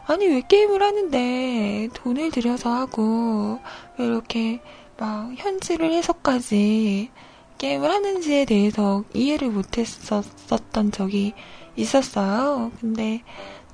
아니, 0.06 0.26
왜 0.26 0.40
게임을 0.40 0.82
하는데 0.82 1.90
돈을 1.92 2.30
들여서 2.30 2.72
하고, 2.72 3.58
왜 3.98 4.06
이렇게 4.06 4.62
막 4.96 5.30
현질을 5.36 5.92
해서까지 5.92 7.10
게임을 7.58 7.90
하는지에 7.90 8.46
대해서 8.46 9.04
이해를 9.12 9.50
못했었던 9.50 10.90
적이 10.90 11.34
있었어요. 11.76 12.72
근데 12.80 13.22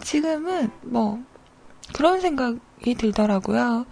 지금은 0.00 0.72
뭐, 0.82 1.22
그런 1.92 2.20
생각이 2.20 2.96
들더라고요. 2.98 3.86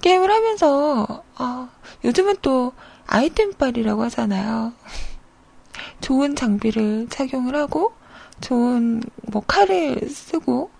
게임을 0.00 0.30
하면서, 0.30 1.22
아, 1.36 1.68
요즘은 2.02 2.36
또 2.40 2.72
아이템빨이라고 3.06 4.04
하잖아요. 4.04 4.72
좋은 6.00 6.36
장비를 6.36 7.08
착용을 7.10 7.54
하고 7.54 7.92
좋은 8.40 9.02
뭐 9.30 9.42
칼을 9.46 10.08
쓰고 10.08 10.70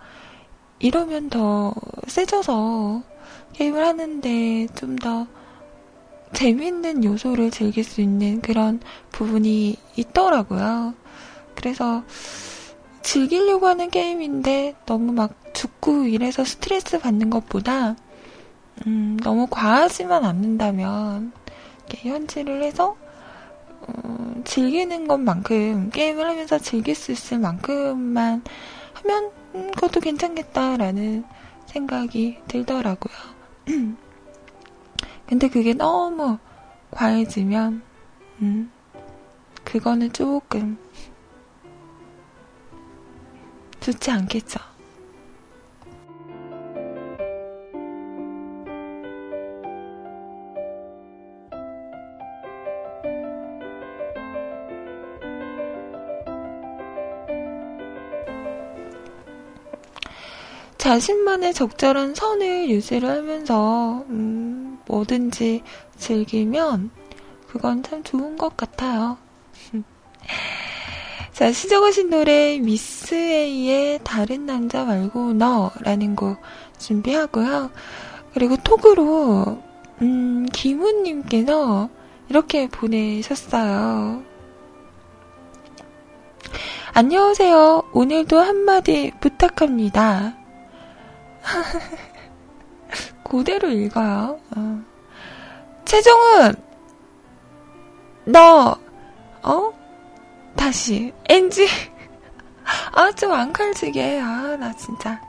이러면 0.79 1.29
더 1.29 1.73
세져서 2.07 3.03
게임을 3.53 3.85
하는데 3.85 4.67
좀 4.75 4.95
더 4.97 5.27
재밌는 6.33 7.03
요소를 7.03 7.51
즐길 7.51 7.83
수 7.83 8.01
있는 8.01 8.41
그런 8.41 8.79
부분이 9.11 9.75
있더라고요. 9.95 10.93
그래서 11.55 12.03
즐기려고 13.01 13.67
하는 13.67 13.89
게임인데 13.89 14.75
너무 14.85 15.11
막 15.11 15.33
죽고 15.53 16.05
이래서 16.05 16.43
스트레스 16.43 16.99
받는 16.99 17.29
것보다 17.29 17.95
음, 18.85 19.17
너무 19.23 19.47
과하지만 19.49 20.23
않는다면 20.23 21.33
현질을 21.89 22.63
해서 22.63 22.95
어, 23.95 24.41
즐기는 24.43 25.07
것만큼 25.07 25.89
게임을 25.89 26.27
하면서 26.27 26.57
즐길 26.57 26.95
수 26.95 27.11
있을 27.11 27.39
만큼만 27.39 28.43
하면 28.93 29.31
음, 29.55 29.71
그것도 29.71 29.99
괜찮겠다라는 29.99 31.25
생각이 31.65 32.39
들더라고요. 32.47 33.15
근데 35.27 35.47
그게 35.47 35.73
너무 35.73 36.37
과해지면 36.91 37.81
음, 38.41 38.71
그거는 39.63 40.11
조금 40.11 40.77
좋지 43.79 44.11
않겠죠. 44.11 44.59
자신만의 60.79 61.53
적절한 61.53 62.15
선을 62.15 62.69
유지를 62.69 63.09
하면서 63.09 64.05
음, 64.07 64.79
뭐든지 64.87 65.61
즐기면 65.97 66.89
그건 67.47 67.83
참 67.83 68.01
좋은 68.01 68.37
것 68.37 68.55
같아요. 68.55 69.17
자, 71.33 71.51
시작하신 71.51 72.09
노래 72.09 72.57
미스 72.59 73.13
A의 73.13 73.99
다른 74.05 74.45
남자 74.45 74.85
말고 74.85 75.33
너라는 75.33 76.15
곡 76.15 76.37
준비하고요. 76.77 77.71
그리고 78.33 78.55
톡으로 78.55 79.61
음, 80.01 80.45
김우님께서 80.53 81.89
이렇게 82.29 82.69
보내셨어요. 82.69 84.23
안녕하세요. 86.93 87.83
오늘도 87.91 88.39
한마디 88.39 89.11
부탁합니다. 89.19 90.38
그대로 93.23 93.69
읽어요. 93.69 94.39
어. 94.55 94.81
최종은 95.85 96.55
너 98.25 98.77
어? 99.43 99.73
다시 100.55 101.13
엔지 101.29 101.67
아좀 102.93 103.31
앙칼지게 103.31 104.19
아 104.19 104.49
나 104.59 104.73
진짜 104.73 105.19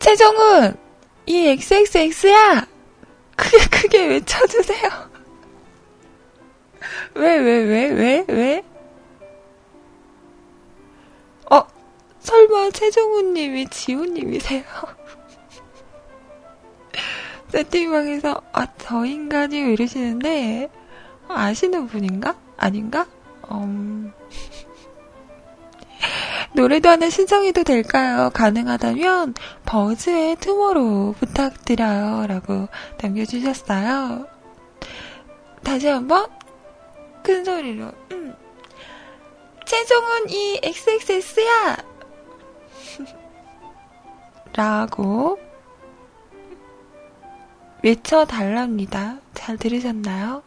최종은 0.00 0.81
이 1.26 1.48
XXX야! 1.48 2.66
크게 3.36 3.58
크게 3.70 4.06
외쳐주세요. 4.06 4.88
왜, 7.14 7.38
왜, 7.38 7.62
왜, 7.62 7.90
왜, 7.90 8.24
왜? 8.28 8.62
어, 11.50 11.66
설마 12.20 12.70
최정우님이 12.70 13.68
지우님이세요? 13.68 14.62
세팅방에서, 17.50 18.42
아, 18.52 18.66
저 18.78 19.04
인간이 19.04 19.58
이러시는데, 19.58 20.70
아시는 21.28 21.86
분인가? 21.86 22.34
아닌가? 22.56 23.06
음... 23.50 24.12
노래도 26.54 26.90
하나 26.90 27.08
신청해도 27.08 27.64
될까요? 27.64 28.30
가능하다면 28.34 29.34
버즈의 29.64 30.36
투모로 30.36 31.14
부탁드려요. 31.18 32.26
라고 32.26 32.68
남겨주셨어요. 33.00 34.26
다시 35.62 35.88
한번 35.88 36.28
큰 37.22 37.44
소리로 37.44 37.90
음. 38.12 38.34
최종은 39.64 40.28
이 40.28 40.60
XXS야! 40.62 41.76
라고 44.54 45.38
외쳐달랍니다. 47.82 49.18
잘 49.32 49.56
들으셨나요? 49.56 50.42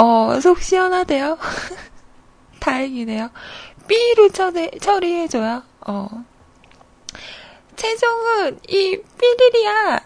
어, 0.00 0.38
속 0.40 0.62
시원하대요. 0.62 1.36
다행이네요. 2.60 3.30
삐로 3.88 4.28
처리, 4.28 4.70
처리해줘요. 4.78 5.64
어. 5.88 6.08
최종은, 7.74 8.60
이, 8.68 8.96
삐리리야! 9.18 9.98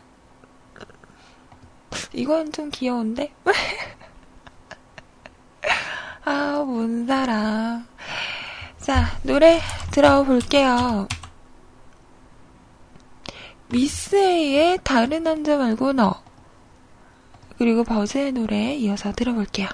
이건 2.14 2.52
좀 2.52 2.70
귀여운데? 2.70 3.34
아, 6.24 6.64
뭔 6.66 7.06
사람. 7.06 7.86
자, 8.78 9.18
노래 9.22 9.60
들어볼게요. 9.90 11.06
미스에이의 13.68 14.78
다른 14.84 15.24
남자 15.24 15.58
말고 15.58 15.92
너. 15.92 16.22
그리고 17.58 17.84
버즈의 17.84 18.32
노래 18.32 18.74
이어서 18.74 19.12
들어볼게요. 19.12 19.68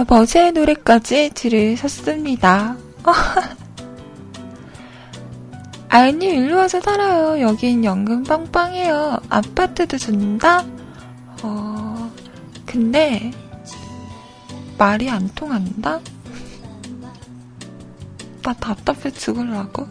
자, 0.00 0.04
버즈의 0.04 0.52
노래까지 0.52 1.32
들으셨습니다. 1.34 2.74
아이님 5.90 6.36
일로 6.36 6.56
와서 6.56 6.80
살아요. 6.80 7.38
여긴 7.42 7.84
연금 7.84 8.24
빵빵해요. 8.24 9.18
아파트도 9.28 9.98
준다? 9.98 10.64
어, 11.42 12.10
근데 12.64 13.30
말이 14.78 15.10
안 15.10 15.28
통한다? 15.34 16.00
나 18.42 18.52
답답해 18.54 19.10
죽을라고? 19.10 19.86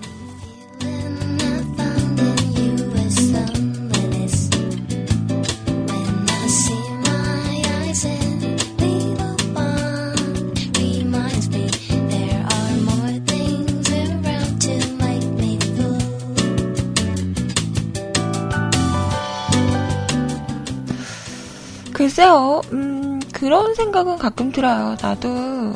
글쎄요, 22.30 22.62
음, 22.74 23.20
그런 23.34 23.74
생각은 23.74 24.20
가끔 24.20 24.52
들어요. 24.52 24.96
나도 25.02 25.74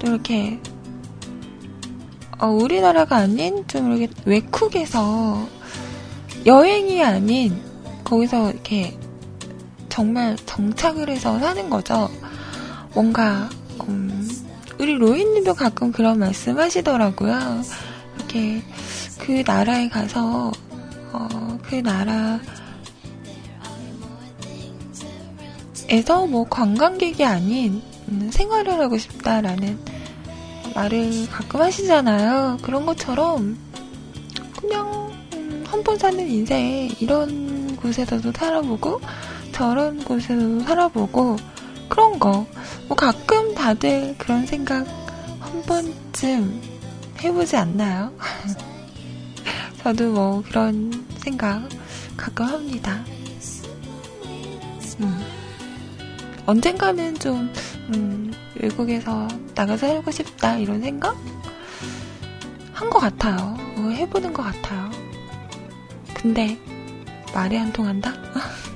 또 0.00 0.06
이렇게, 0.08 0.58
어, 2.40 2.48
우리나라가 2.48 3.18
아닌 3.18 3.64
좀 3.68 3.92
이렇게 3.92 4.12
외국에서 4.24 5.46
여행이 6.44 7.04
아닌 7.04 7.56
거기서 8.02 8.50
이렇게 8.50 8.98
정말 9.88 10.36
정착을 10.44 11.08
해서 11.08 11.38
사는 11.38 11.70
거죠. 11.70 12.10
뭔가, 12.94 13.48
음, 13.86 14.28
우리 14.80 14.94
로이님도 14.94 15.54
가끔 15.54 15.92
그런 15.92 16.18
말씀 16.18 16.58
하시더라고요. 16.58 17.62
이렇게 18.16 18.60
그 19.20 19.44
나라에 19.46 19.88
가서, 19.88 20.50
어, 21.12 21.58
그 21.62 21.76
나라, 21.76 22.40
에서 25.92 26.26
뭐 26.26 26.46
관광객이 26.48 27.22
아닌 27.22 27.82
음, 28.08 28.30
생활을 28.32 28.80
하고 28.80 28.96
싶다라는 28.96 29.78
말을 30.74 31.28
가끔 31.30 31.60
하시잖아요. 31.60 32.56
그런 32.62 32.86
것처럼 32.86 33.58
그냥 34.58 35.12
음, 35.34 35.64
한번 35.68 35.98
사는 35.98 36.18
인생에 36.26 36.92
이런 36.98 37.76
곳에서도 37.76 38.32
살아보고 38.32 39.02
저런 39.52 40.02
곳에서도 40.02 40.60
살아보고 40.60 41.36
그런 41.90 42.18
거. 42.18 42.46
뭐 42.88 42.96
가끔 42.96 43.54
다들 43.54 44.14
그런 44.16 44.46
생각 44.46 44.86
한 45.40 45.62
번쯤 45.66 46.58
해보지 47.22 47.54
않나요? 47.54 48.10
저도 49.84 50.10
뭐 50.10 50.42
그런 50.48 51.04
생각 51.18 51.68
가끔 52.16 52.46
합니다. 52.46 53.04
음. 55.00 55.31
언젠가는 56.46 57.14
좀, 57.18 57.52
음, 57.94 58.32
외국에서 58.56 59.28
나가서 59.54 59.86
살고 59.86 60.10
싶다, 60.10 60.56
이런 60.58 60.80
생각? 60.80 61.16
한 62.72 62.90
것 62.90 62.98
같아요. 62.98 63.56
뭐 63.76 63.90
해보는 63.90 64.32
것 64.32 64.42
같아요. 64.42 64.90
근데, 66.14 66.58
말이 67.34 67.56
안 67.56 67.72
통한다? 67.72 68.12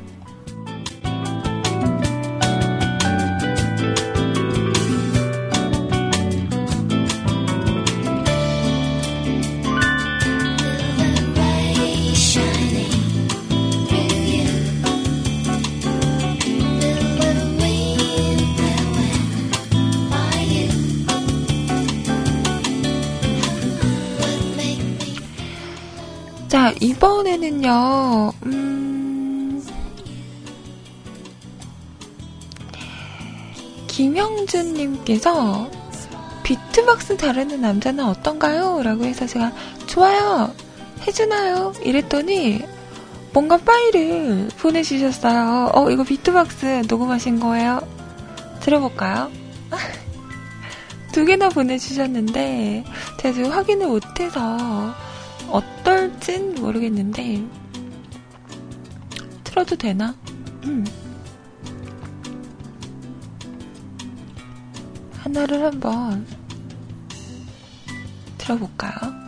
자, 26.48 26.72
이번에는요, 26.80 28.32
음, 28.44 29.66
김형준님께서 33.88 35.70
비트박스 36.44 37.16
다루는 37.16 37.60
남자는 37.60 38.04
어떤가요? 38.04 38.82
라고 38.84 39.04
해서 39.04 39.26
제가 39.26 39.52
좋아요 39.86 40.54
해주나요? 41.04 41.72
이랬더니 41.82 42.62
뭔가 43.32 43.56
파일을 43.56 44.48
보내주셨어요. 44.56 45.72
어, 45.74 45.90
이거 45.90 46.04
비트박스 46.04 46.84
녹음하신 46.88 47.40
거예요? 47.40 47.80
들어볼까요? 48.60 49.30
두 51.12 51.24
개나 51.24 51.48
보내주셨는데 51.48 52.84
제가 53.18 53.34
지금 53.34 53.50
확인을 53.50 53.88
못해서 53.88 54.94
어떨 55.50 56.05
진 56.26 56.56
모르겠는데 56.56 57.40
틀어도 59.44 59.76
되나? 59.76 60.12
음. 60.64 60.84
하나를 65.22 65.62
한번 65.62 66.26
들어볼까요? 68.38 69.26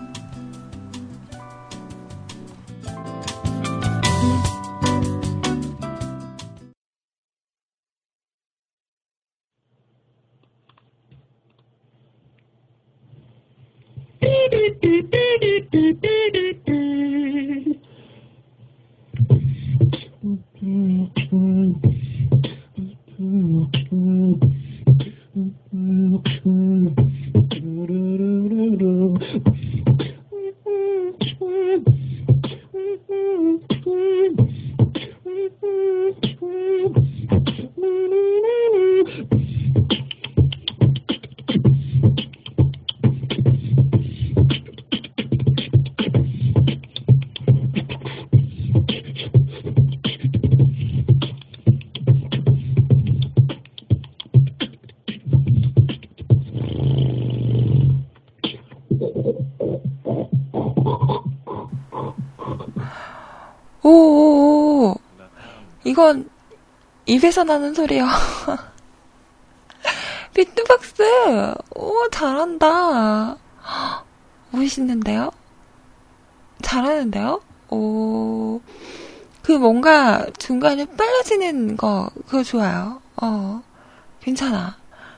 입에서 67.18 67.42
나는 67.42 67.74
소리야. 67.74 68.06
비트박스! 70.34 71.02
오, 71.74 72.08
잘한다. 72.10 73.36
멋있는데요? 74.50 75.30
잘하는데요? 76.62 77.40
오, 77.70 78.60
그 79.42 79.52
뭔가 79.52 80.24
중간에 80.38 80.84
빨라지는 80.84 81.76
거, 81.76 82.08
그거 82.26 82.44
좋아요. 82.44 83.02
어, 83.20 83.62
괜찮아. 84.20 84.76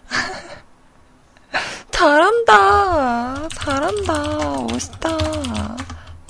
잘한다. 1.90 3.48
잘한다. 3.50 4.14
멋있다. 4.70 5.10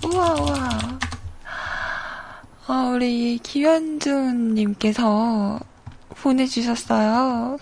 우와, 0.04 0.34
우와. 0.34 0.99
아, 2.72 2.90
우리 2.94 3.36
기현준님께서 3.38 5.00
보내주셨어요. 6.22 7.58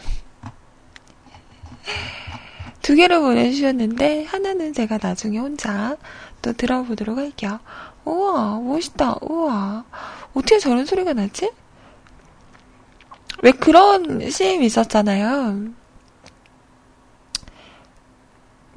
두 2.82 2.94
개를 2.94 3.20
보내주셨는데, 3.20 4.24
하나는 4.24 4.74
제가 4.74 4.98
나중에 5.00 5.38
혼자 5.38 5.96
또 6.42 6.52
들어보도록 6.52 7.16
할게요. 7.16 7.58
우와, 8.04 8.60
멋있다. 8.60 9.16
우와. 9.22 9.86
어떻게 10.34 10.58
저런 10.58 10.84
소리가 10.84 11.14
나지? 11.14 11.50
왜 13.42 13.52
그런 13.52 14.28
CM 14.28 14.62
있었잖아요. 14.62 15.70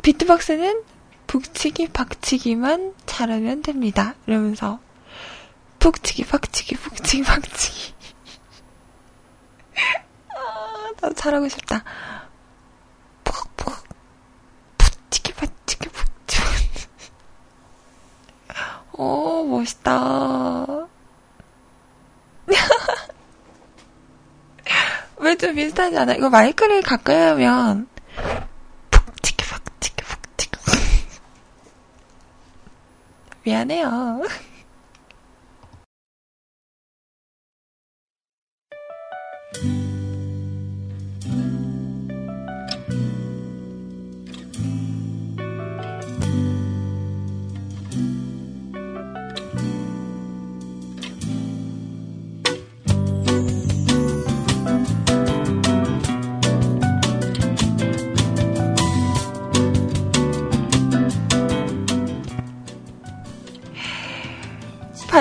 비트박스는 0.01 0.84
북치기, 1.27 1.89
박치기만 1.89 2.93
잘하면 3.05 3.63
됩니다. 3.63 4.15
이러면서. 4.27 4.79
북치기, 5.82 6.25
박치기, 6.25 6.75
북치기, 6.75 7.23
박치기. 7.23 7.93
아, 10.36 10.91
나도 11.01 11.15
잘하고 11.15 11.49
싶다. 11.49 11.84
푹푹. 13.23 13.84
북치기, 14.77 15.34
박치기, 15.34 15.89
북치기. 15.89 16.88
어, 18.93 19.43
멋있다. 19.43 20.67
왜 25.17 25.36
좀 25.38 25.55
비슷하지 25.55 25.97
않아? 25.97 26.13
이거 26.13 26.29
마이크를 26.29 26.82
가까이 26.84 27.15
하면. 27.17 27.88
미안해요. 33.43 34.21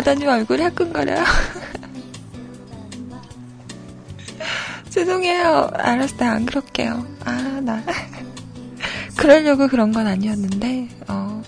바다님 0.00 0.28
얼굴이 0.28 0.62
화끈거려요. 0.62 1.22
죄송해요. 4.88 5.68
알았어요. 5.74 6.30
안 6.30 6.46
그럴게요. 6.46 7.06
아, 7.26 7.60
나. 7.62 7.84
그러려고 9.14 9.68
그런 9.68 9.92
건 9.92 10.06
아니었는데, 10.06 10.88
어, 11.08 11.42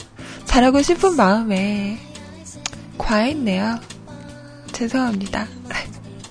잘하고 0.45 0.83
싶은 0.83 1.17
마음에 1.17 1.99
과했네요. 2.99 3.81
죄송합니다. 4.73 5.47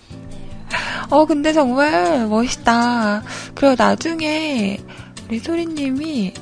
어, 1.10 1.26
근데 1.26 1.54
정말 1.54 2.28
멋있다. 2.28 3.24
그리고 3.56 3.74
나중에 3.76 4.80
우리 5.28 5.40
소리님이 5.40 6.36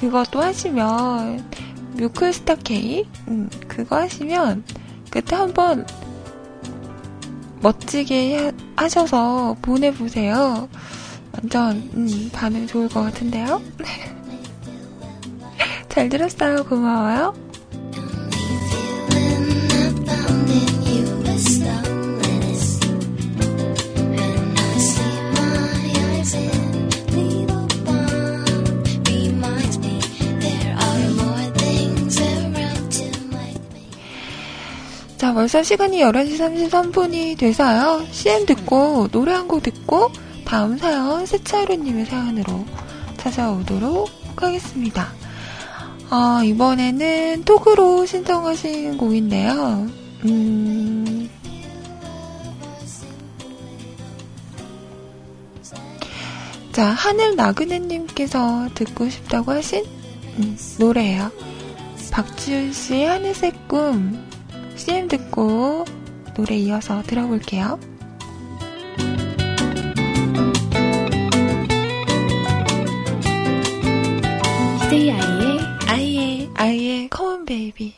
그것도 0.00 0.42
하시면, 0.42 1.48
뮤클스타 1.94 2.56
케이크? 2.56 3.08
음, 3.28 3.48
그거 3.68 3.96
하시면, 3.96 4.64
그때 5.10 5.36
한번 5.36 5.86
멋지게 7.60 8.52
하 8.76 8.88
셔서 8.88 9.56
보내보세요. 9.60 10.68
완전, 11.32 11.76
음, 11.94 12.30
반응 12.32 12.66
좋을 12.66 12.88
것 12.88 13.02
같은데요? 13.02 13.60
잘 15.88 16.08
들었어요. 16.08 16.64
고마워요. 16.64 17.49
자, 35.30 35.34
벌써 35.34 35.62
시간이 35.62 36.00
11시 36.00 36.70
33분이 36.70 37.38
돼서요. 37.38 38.04
CM 38.10 38.46
듣고, 38.46 39.06
노래 39.12 39.32
한 39.32 39.46
곡 39.46 39.62
듣고, 39.62 40.10
다음 40.44 40.76
사연, 40.76 41.24
세차루님의 41.24 42.06
사연으로 42.06 42.64
찾아오도록 43.16 44.10
하겠습니다. 44.34 45.12
어, 46.10 46.42
이번에는 46.42 47.44
톡으로 47.44 48.06
신청하신 48.06 48.98
곡인데요. 48.98 49.86
음, 50.24 51.30
자, 56.72 56.86
하늘 56.86 57.36
나그네님께서 57.36 58.70
듣고 58.74 59.08
싶다고 59.08 59.52
하신 59.52 59.84
음, 60.40 60.58
노래예요. 60.80 61.30
박지훈 62.10 62.72
씨의 62.72 63.06
하늘색 63.06 63.68
꿈 63.68 64.28
CM 64.80 65.08
듣고 65.08 65.84
노래 66.34 66.56
이어서 66.56 67.02
들어볼게요. 67.02 67.78
히데이 74.84 75.10
아이의 75.12 75.58
아이의 75.86 76.50
아이의 76.54 77.08
컴온 77.10 77.44
베이비 77.44 77.94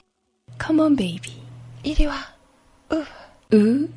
컴온 0.59 0.97
베이비 0.97 1.41
이리 1.85 2.07
와. 2.07 2.17
으. 2.93 3.05
으 3.55 3.89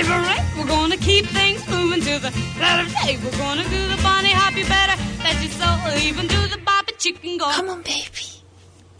hip 0.00 0.06
parade. 0.06 0.44
We're 0.56 0.66
gonna 0.66 0.96
keep 0.96 1.26
things 1.26 1.66
moving 1.68 2.00
to 2.00 2.18
the 2.18 2.30
letter 2.60 2.88
day. 3.04 3.18
We're 3.22 3.36
gonna 3.38 3.64
do 3.64 3.88
the 3.88 3.98
bunny 4.02 4.32
hop, 4.32 4.54
you 4.56 4.64
better 4.64 4.96
bet 5.22 5.36
your 5.42 5.52
soul. 5.52 5.92
Even 5.98 6.26
do 6.26 6.40
the 6.48 6.58
bop 6.64 6.88
and 6.88 6.98
chicken 6.98 7.38
go. 7.38 7.46
컴온 7.46 7.82
베이비. 7.82 8.42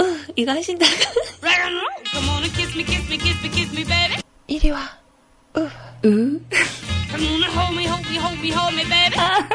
으. 0.00 0.26
이거 0.36 0.52
하신다가. 0.52 0.92
Rock 1.42 1.60
and 1.64 1.74
roll. 1.76 2.04
Come 2.12 2.28
on 2.30 2.42
and 2.44 2.52
kiss 2.54 2.74
me, 2.76 2.84
kiss 2.84 3.08
me, 3.08 3.16
kiss 3.18 3.42
me, 3.42 3.48
kiss 3.50 3.72
me, 3.72 3.84
baby. 3.84 4.20
이리 4.48 4.70
와. 4.70 4.88
으. 5.56 5.68
으. 6.04 6.40
Come 7.10 7.26
on 7.26 7.42
and 7.42 7.52
hold 7.56 7.74
me, 7.76 7.86
hold 7.86 8.04
me, 8.08 8.16
hold 8.16 8.38
me, 8.40 8.50
hold 8.50 8.74
me, 8.74 8.84
baby. 8.84 9.16
아, 9.16 9.48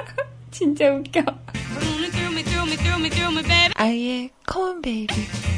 진짜 0.51 0.85
웃겨. 0.89 1.21
Come 1.21 1.87
on 1.87 2.03
and 2.03 2.13
thrill 2.13 2.31
me, 2.33 2.43
thrill 2.43 2.65
me, 2.65 2.75
thrill 2.77 2.99
me, 2.99 3.09
thrill 3.09 3.31
me, 3.31 3.41
baby. 3.43 3.73
아이의 3.75 4.29
컴온 4.47 4.81
베이비. 4.81 5.13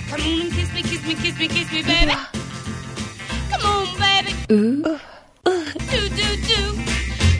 Come 0.09 0.21
on 0.27 0.41
and 0.41 0.51
kiss 0.53 0.71
me, 0.73 0.81
kiss 0.83 1.03
me, 1.07 1.15
kiss 1.15 1.39
me, 1.39 1.47
kiss 1.47 1.71
me, 1.71 1.79
이리 1.79 1.87
baby. 1.87 2.11
와. 2.11 2.27
Come 3.49 3.65
on, 3.65 3.87
baby. 3.97 4.31
으. 4.51 4.83
으. 4.87 4.99
Do, 5.88 6.08
do, 6.10 6.36
do. 6.46 6.74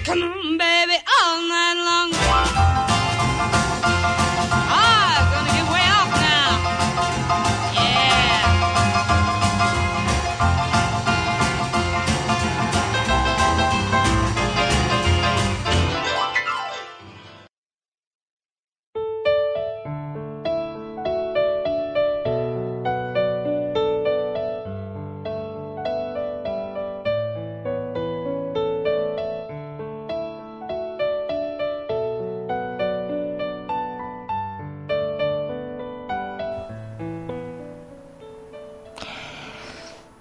Come 0.03 0.23
on, 0.23 0.57
baby, 0.57 0.97
all 1.21 1.43
night 1.43 1.75
long. 1.77 2.58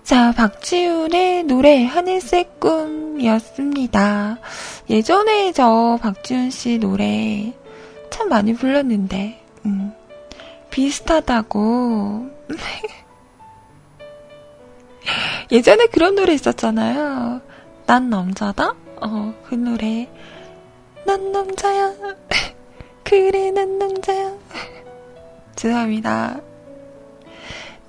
자, 0.08 0.32
박지훈의 0.32 1.44
노래 1.44 1.84
하늘색 1.84 2.62
꿈이었습니다. 2.62 4.38
예전에 4.90 5.52
저 5.52 6.00
박지훈 6.02 6.50
씨 6.50 6.78
노래 6.78 7.54
참 8.10 8.30
많이 8.30 8.54
불렀는데, 8.54 9.44
음, 9.66 9.92
비슷하다고. 10.70 12.26
예전에 15.52 15.88
그런 15.88 16.16
노래 16.16 16.34
있었잖아요. 16.36 17.42
난 17.86 18.10
남자다? 18.10 18.76
어, 19.02 19.34
그 19.44 19.56
노래. 19.56 20.08
난 21.06 21.34
남자야. 21.34 21.94
그래, 23.04 23.52
난 23.52 23.78
남자야. 23.78 24.32
죄송합니다. 25.58 26.40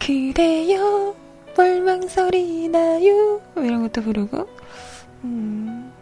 그래요. 0.01 1.15
멀망설이 1.59 2.69
나요. 2.69 3.41
이런 3.57 3.83
것도 3.83 4.03
부르고. 4.03 4.49
음. 5.25 5.93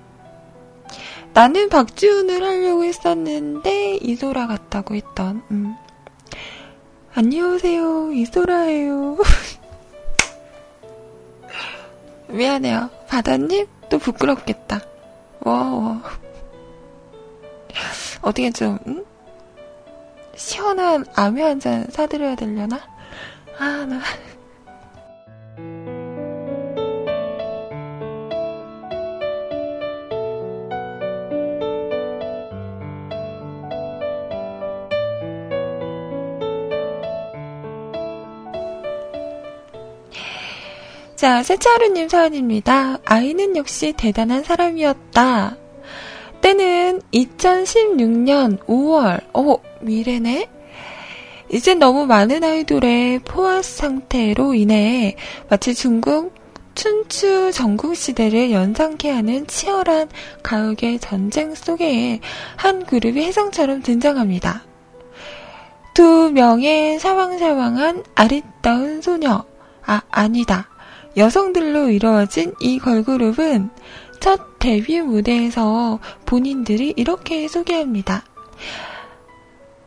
나는 1.33 1.71
박지훈을 1.71 2.43
하려고 2.43 2.85
했었는데, 2.85 3.97
이소라 3.97 4.49
같다고 4.49 4.95
했던, 4.95 5.43
음. 5.51 5.75
안녕하세요. 7.15 8.13
이소라예요. 8.13 9.17
미안해요. 12.29 12.91
바다님? 13.09 13.67
또 13.89 13.99
부끄럽겠다. 13.99 14.83
와, 15.41 16.03
어떻게 18.21 18.51
좀, 18.51 18.79
응? 18.87 19.05
시원한 20.35 21.07
아메 21.15 21.43
한 21.43 21.61
잔 21.61 21.87
사드려야 21.91 22.35
되려나? 22.35 22.79
아, 23.59 23.87
나. 23.89 24.01
자, 41.17 41.43
세차루님 41.43 42.11
사연입니다. 42.11 42.99
아이는 43.07 43.57
역시 43.57 43.95
대단한 43.97 44.45
사람이었다. 44.45 45.57
때는 46.43 47.01
2016년 47.11 48.59
5월, 48.67 49.23
어, 49.33 49.57
미래네? 49.81 50.47
이젠 51.51 51.79
너무 51.79 52.05
많은 52.05 52.45
아이돌의 52.45 53.21
포화 53.21 53.63
상태로 53.63 54.53
인해 54.53 55.17
마치 55.49 55.75
중국 55.75 56.35
춘추 56.75 57.51
전국시대를 57.51 58.51
연상케 58.51 59.11
하는 59.11 59.47
치열한 59.47 60.11
가요계 60.43 60.99
전쟁 60.99 61.55
속에 61.55 62.21
한 62.57 62.85
그룹이 62.85 63.25
혜성처럼 63.25 63.81
등장합니다. 63.81 64.65
두 65.95 66.31
명의 66.31 66.99
사왕사왕한 66.99 68.05
아리따운 68.15 69.01
소녀, 69.01 69.47
아, 69.87 70.03
아니다. 70.11 70.76
여성들로 71.17 71.89
이루어진 71.89 72.55
이 72.61 72.79
걸그룹은 72.79 73.71
첫 74.21 74.59
데뷔 74.59 75.01
무대에서 75.01 75.99
본인들이 76.27 76.93
이렇게 76.97 77.49
소개합니다. 77.49 78.23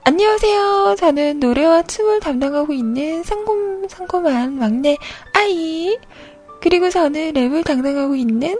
안녕하세요. 0.04 0.96
저는 0.98 1.40
노래와 1.40 1.84
춤을 1.84 2.20
담당하고 2.20 2.74
있는 2.74 3.22
상콤, 3.22 3.88
상콤한 3.88 4.58
막내 4.58 4.98
아이. 5.34 5.98
그리고 6.62 6.90
저는 6.90 7.34
랩을 7.34 7.64
담당하고 7.64 8.16
있는 8.16 8.58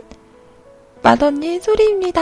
맏언니 1.02 1.60
소리입니다. 1.60 2.20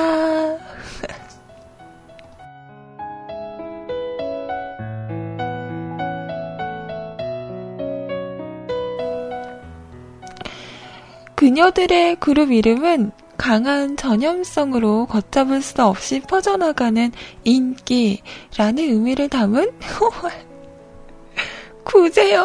그녀들의 11.39 12.17
그룹 12.17 12.51
이름은 12.51 13.13
강한 13.37 13.97
전염성으로 13.97 15.07
걷잡을 15.07 15.63
수 15.63 15.81
없이 15.85 16.19
퍼져나가는 16.19 17.13
인기라는 17.45 18.79
의미를 18.79 19.29
담은 19.29 19.71
구제요. 21.85 22.45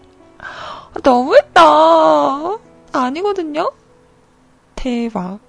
너무했다. 1.04 1.62
아니거든요? 2.92 3.70
대박. 4.74 5.47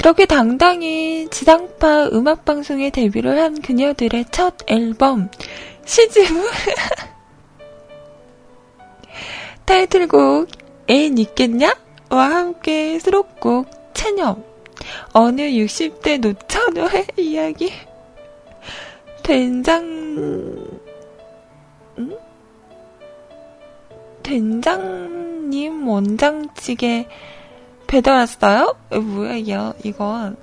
그렇게 0.00 0.24
당당히 0.24 1.28
지상파 1.28 2.06
음악방송에 2.14 2.88
데뷔를 2.88 3.38
한 3.38 3.60
그녀들의 3.60 4.24
첫 4.30 4.54
앨범, 4.66 5.28
시즈무. 5.84 6.42
타이틀곡, 9.66 10.48
애인 10.88 11.18
있겠냐? 11.18 11.76
와 12.08 12.30
함께 12.30 12.98
수록곡, 12.98 13.68
체념. 13.92 14.42
어느 15.12 15.42
60대 15.42 16.18
노처녀의 16.18 17.06
이야기. 17.20 17.70
된장, 19.22 19.84
음? 21.98 22.16
된장님 24.22 25.86
원장찌개 25.86 27.06
배달 27.90 28.14
왔어요? 28.14 28.76
뭐야, 28.88 29.34
이거, 29.34 29.74
이건. 29.82 30.36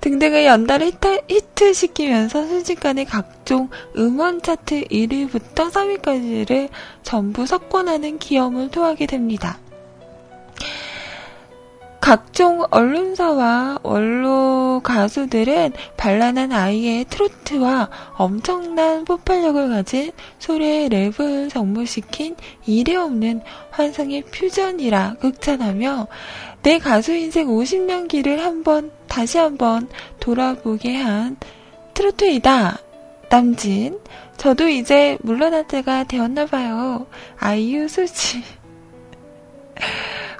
등등을 0.00 0.44
연달아 0.44 0.86
히트, 0.86 1.22
히트 1.26 1.72
시키면서 1.72 2.46
순식간에 2.46 3.02
각종 3.02 3.70
음원 3.96 4.40
차트 4.40 4.84
1위부터 4.84 5.72
3위까지를 5.72 6.68
전부 7.02 7.44
석권하는 7.44 8.18
기염을 8.18 8.70
토하게 8.70 9.06
됩니다. 9.06 9.58
각종 12.04 12.62
언론사와 12.70 13.78
원로 13.82 14.82
가수들은 14.84 15.72
발랄한 15.96 16.52
아이의 16.52 17.06
트로트와 17.06 17.88
엄청난 18.18 19.06
폭발력을 19.06 19.70
가진 19.70 20.12
소리의 20.38 20.90
랩을 20.90 21.48
접목시킨 21.48 22.36
이례 22.66 22.96
없는 22.96 23.40
환상의 23.70 24.24
퓨전이라 24.24 25.14
극찬하며 25.14 26.08
내 26.62 26.78
가수 26.78 27.14
인생 27.14 27.46
50년기를 27.46 28.36
한번 28.36 28.90
다시 29.08 29.38
한번 29.38 29.88
돌아보게 30.20 30.96
한 30.96 31.38
트로트이다. 31.94 32.80
남진, 33.30 33.98
저도 34.36 34.68
이제 34.68 35.16
물러날 35.22 35.66
때가 35.66 36.04
되었나봐요. 36.04 37.06
아이유 37.38 37.88
수지. 37.88 38.42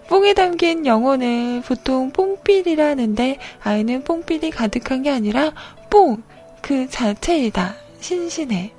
뽕에 0.08 0.34
담긴 0.34 0.86
영혼을 0.86 1.62
보통 1.62 2.10
뽕필이라 2.10 2.86
하는데 2.86 3.38
아이는 3.62 4.04
뽕필이 4.04 4.50
가득한 4.50 5.02
게 5.02 5.10
아니라 5.10 5.52
뽕! 5.90 6.22
그 6.60 6.88
자체이다. 6.88 7.74
신신해. 8.00 8.72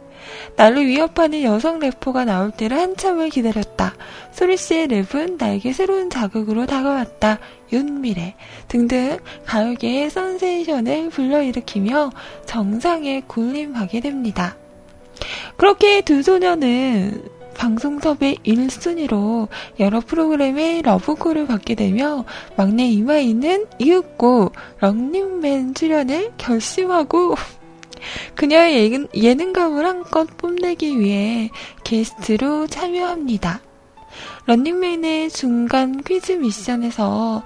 나를 0.56 0.88
위협하는 0.88 1.44
여성 1.44 1.80
래퍼가 1.80 2.26
나올 2.26 2.52
때를 2.52 2.80
한참을 2.80 3.30
기다렸다. 3.30 3.96
소리씨의 4.32 4.88
랩은 4.88 5.38
나에게 5.38 5.74
새로운 5.74 6.10
자극으로 6.10 6.66
다가왔다. 6.66 7.40
윤미래 7.72 8.36
등등 8.68 9.18
가요계의 9.46 10.10
선세이션을 10.10 11.10
불러일으키며 11.10 12.12
정상에 12.46 13.22
군림하게 13.28 14.00
됩니다. 14.00 14.56
그렇게 15.58 16.02
두 16.02 16.24
소녀는 16.24 17.35
방송 17.58 18.00
섭외 18.00 18.36
1순위로 18.46 19.48
여러 19.80 20.00
프로그램의 20.00 20.82
러브콜을 20.84 21.48
받게 21.48 21.76
되며 21.76 22.26
막내 22.56 22.86
이마이는 22.88 23.66
이윽고 23.80 24.52
런닝맨 24.80 25.74
출연을 25.74 26.34
결심하고 26.38 27.36
그녀의 28.36 28.84
예능, 28.84 29.08
예능감을 29.16 29.86
한껏 29.86 30.38
뽐내기 30.38 31.00
위해 31.00 31.50
게스트로 31.84 32.68
참여합니다. 32.68 33.62
런닝맨의 34.46 35.32
중간 35.32 36.04
퀴즈 36.04 36.34
미션에서 36.34 37.44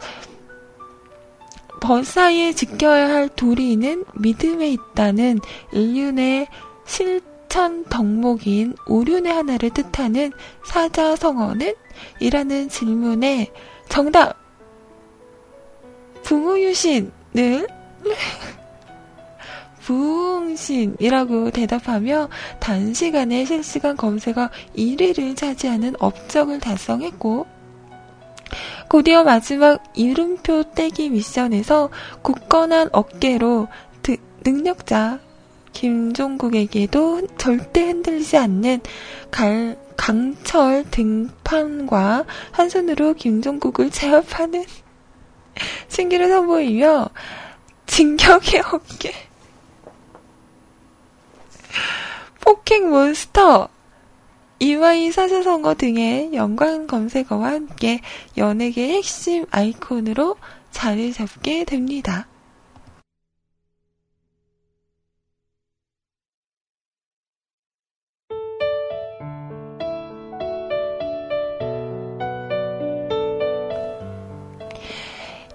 벌사이에 1.81 2.51
지켜야 2.53 3.07
할 3.09 3.29
도리는 3.29 4.03
믿음에 4.15 4.69
있다는 4.69 5.39
인륜의 5.71 6.47
실 6.85 7.21
천 7.49 7.83
덕목인 7.85 8.75
오륜의 8.85 9.33
하나를 9.33 9.71
뜻하는 9.71 10.31
사자성어는? 10.65 11.75
이라는 12.19 12.69
질문에 12.69 13.51
정답! 13.89 14.37
부무유신을 16.23 17.67
부흥신이라고 19.81 21.49
대답하며 21.49 22.29
단시간에 22.59 23.45
실시간 23.45 23.97
검색어 23.97 24.49
1위를 24.77 25.35
차지하는 25.35 25.95
업적을 25.99 26.59
달성했고, 26.59 27.47
곧이어 28.87 29.23
마지막 29.23 29.83
이름표 29.95 30.73
떼기 30.75 31.09
미션에서 31.09 31.89
굳건한 32.21 32.89
어깨로 32.91 33.67
드, 34.03 34.17
능력자 34.43 35.19
김종국에게도 35.79 37.37
절대 37.37 37.85
흔들리지 37.85 38.35
않는 38.35 38.81
갈, 39.31 39.77
강철 39.95 40.83
등판과 40.91 42.25
한 42.51 42.69
손으로 42.69 43.13
김종국을 43.13 43.89
제압하는 43.89 44.65
신기를 45.87 46.27
선보이며 46.27 47.07
진격의 47.87 48.61
어깨 48.73 49.13
포켓몬스터, 52.41 53.69
이와이 54.59 55.13
사자성어 55.13 55.75
등의 55.75 56.33
연관 56.33 56.87
검색어와 56.87 57.51
함께 57.51 58.01
연예계 58.37 58.95
핵심 58.95 59.45
아이콘으로 59.49 60.35
자리 60.71 61.13
잡게 61.13 61.63
됩니다. 61.63 62.28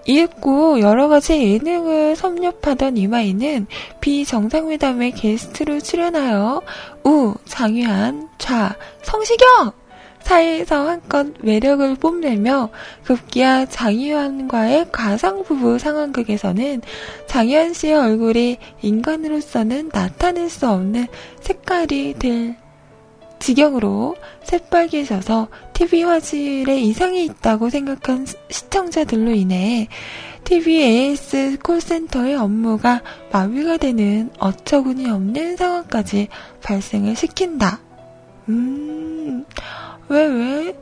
이윽고 0.05 0.81
여러 0.81 1.07
가지 1.07 1.33
예능을 1.33 2.15
섭렵하던 2.15 2.97
이마이는 2.97 3.67
비정상회담에 4.01 5.11
게스트로 5.11 5.79
출연하여 5.79 6.61
우, 7.03 7.33
장유한, 7.45 8.29
좌, 8.37 8.75
성시경! 9.01 9.73
사이에서 10.25 10.89
한껏 10.89 11.27
매력을 11.41 11.95
뽐내며 11.95 12.69
급기야 13.03 13.67
장유한과의 13.67 14.87
가상부부 14.91 15.77
상황극에서는 15.77 16.81
장유한 17.27 17.73
씨의 17.73 17.93
얼굴이 17.93 18.57
인간으로서는 18.81 19.89
나타낼 19.93 20.49
수 20.49 20.67
없는 20.67 21.05
색깔이 21.41 22.15
될 22.17 22.55
지경으로 23.37 24.15
새빨개져서 24.43 25.47
TV 25.75 26.03
화질에 26.03 26.79
이상이 26.79 27.25
있다고 27.25 27.69
생각한 27.69 28.25
시청자들로 28.49 29.31
인해 29.31 29.89
TV 30.45 30.81
AS 30.81 31.57
콜센터의 31.61 32.35
업무가 32.35 33.01
마비가 33.29 33.75
되는 33.75 34.31
어처구니 34.39 35.09
없는 35.09 35.57
상황까지 35.57 36.29
발생을 36.63 37.17
시킨다. 37.17 37.81
음, 38.47 39.43
왜, 40.07 40.25
왜? 40.25 40.77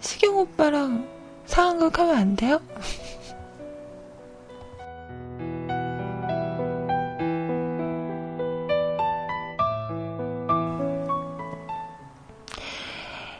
시경 0.00 0.36
오빠랑 0.36 1.06
상황극 1.46 1.96
하면 2.00 2.16
안 2.16 2.34
돼요? 2.34 2.60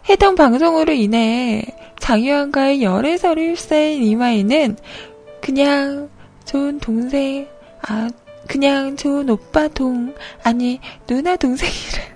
해당 0.08 0.34
방송으로 0.34 0.92
인해 0.92 1.64
장유한과의 1.98 2.82
열애설을 2.82 3.50
휩싸인 3.50 4.02
이마이는 4.02 4.76
그냥 5.40 6.08
좋은 6.44 6.78
동생, 6.78 7.48
아, 7.82 8.08
그냥 8.46 8.96
좋은 8.96 9.28
오빠 9.28 9.66
동, 9.68 10.14
아니, 10.42 10.80
누나 11.06 11.36
동생이를 11.36 12.15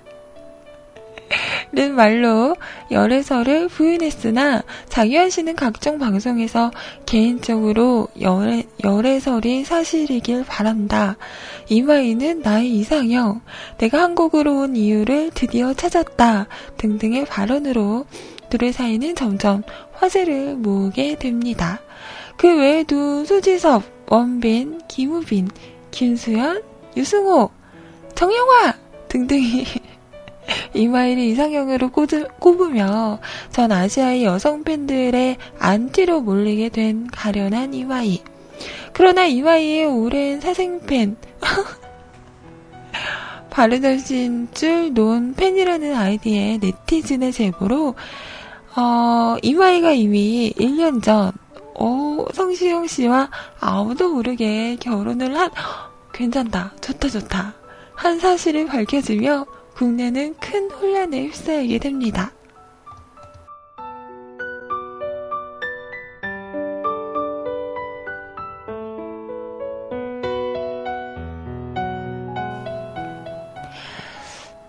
는 1.73 1.95
말로 1.95 2.55
열애설을 2.91 3.69
부인했으나 3.69 4.63
장유한 4.89 5.29
씨는 5.29 5.55
각종 5.55 5.99
방송에서 5.99 6.71
개인적으로 7.05 8.07
열애, 8.19 8.63
열애설이 8.83 9.63
사실이길 9.63 10.45
바란다. 10.45 11.17
이마이는 11.69 12.41
나의 12.41 12.69
이상형, 12.75 13.41
내가 13.77 14.01
한국으로 14.01 14.61
온 14.61 14.75
이유를 14.75 15.31
드디어 15.33 15.73
찾았다. 15.73 16.47
등등의 16.77 17.25
발언으로 17.25 18.05
둘의 18.49 18.73
사이는 18.73 19.15
점점 19.15 19.63
화제를 19.93 20.55
모으게 20.55 21.15
됩니다. 21.15 21.79
그 22.35 22.57
외에도 22.57 23.23
수지섭, 23.23 23.83
원빈, 24.09 24.81
김우빈, 24.87 25.47
김수현, 25.91 26.63
유승호, 26.97 27.49
정영화 28.15 28.73
등등이 29.07 29.65
이마이를 30.73 31.23
이상형으로 31.23 31.91
꼽으며 32.39 33.19
전 33.51 33.71
아시아의 33.71 34.23
여성 34.23 34.63
팬들의 34.63 35.37
안티로 35.59 36.21
몰리게 36.21 36.69
된 36.69 37.07
가련한 37.07 37.73
이마이. 37.73 38.21
그러나 38.93 39.25
이마이의 39.25 39.85
오랜 39.85 40.39
사생팬, 40.39 41.17
바르더신 43.49 44.49
줄 44.53 44.93
논 44.93 45.33
팬이라는 45.33 45.95
아이디의 45.95 46.59
네티즌의 46.59 47.31
제보로 47.31 47.95
어, 48.75 49.35
이마이가 49.41 49.91
이미 49.91 50.53
1년 50.57 51.03
전, 51.03 51.31
어, 51.75 52.25
성시영 52.33 52.87
씨와 52.87 53.29
아무도 53.59 54.13
모르게 54.13 54.77
결혼을 54.77 55.37
한, 55.37 55.49
괜찮다, 56.13 56.73
좋다, 56.79 57.09
좋다, 57.09 57.53
한 57.95 58.19
사실이 58.19 58.67
밝혀지며 58.67 59.45
국내는 59.81 60.35
큰 60.39 60.69
혼란에 60.69 61.23
휩싸이게 61.23 61.79
됩니다. 61.79 62.31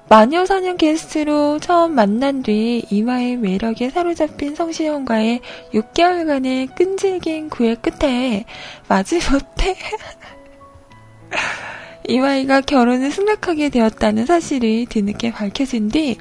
마녀 0.09 0.47
사냥 0.47 0.79
게스트로 0.79 1.59
처음 1.59 1.95
만난 1.95 2.43
뒤 2.43 2.83
이마의 2.89 3.37
매력에 3.37 3.91
사로잡힌 3.91 4.55
성시현과의 4.55 5.41
6개월간의 5.75 6.75
끈질긴 6.75 7.51
구애 7.51 7.75
끝에 7.75 8.47
마지못해 8.89 9.77
이와이가 12.09 12.63
결혼을 12.63 13.11
승낙하게 13.11 13.69
되었다는 13.69 14.27
사실이 14.27 14.87
뒤늦게 14.87 15.33
밝혀진 15.33 15.89
뒤 15.89 16.17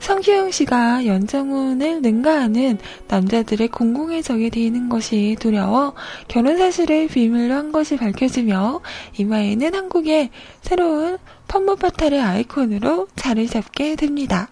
성규영 0.00 0.50
씨가 0.50 1.06
연정훈을 1.06 2.00
능가하는 2.00 2.78
남자들의 3.08 3.68
공공의 3.68 4.22
적이 4.22 4.50
되는 4.50 4.88
것이 4.88 5.36
두려워 5.38 5.94
결혼 6.28 6.56
사실을 6.56 7.08
비밀로 7.08 7.54
한 7.54 7.72
것이 7.72 7.96
밝혀지며 7.96 8.80
이와이는 9.18 9.74
한국의 9.74 10.30
새로운 10.62 11.18
팜므파탈의 11.48 12.20
아이콘으로 12.20 13.08
자리 13.14 13.46
잡게 13.46 13.96
됩니다. 13.96 14.48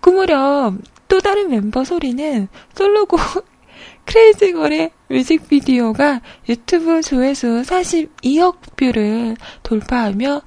그 0.00 0.10
무렵 0.10 0.74
또 1.08 1.20
다른 1.20 1.50
멤버 1.50 1.84
소리는 1.84 2.48
솔로곡 2.74 3.20
Crazy 4.06 4.52
Girl의 4.52 4.90
뮤직비디오가 5.08 6.20
유튜브 6.48 7.00
조회수 7.00 7.62
42억 7.64 8.76
뷰를 8.76 9.36
돌파하며 9.62 10.42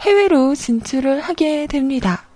해외로 0.00 0.54
진출을 0.54 1.20
하게 1.20 1.66
됩니다. 1.66 2.26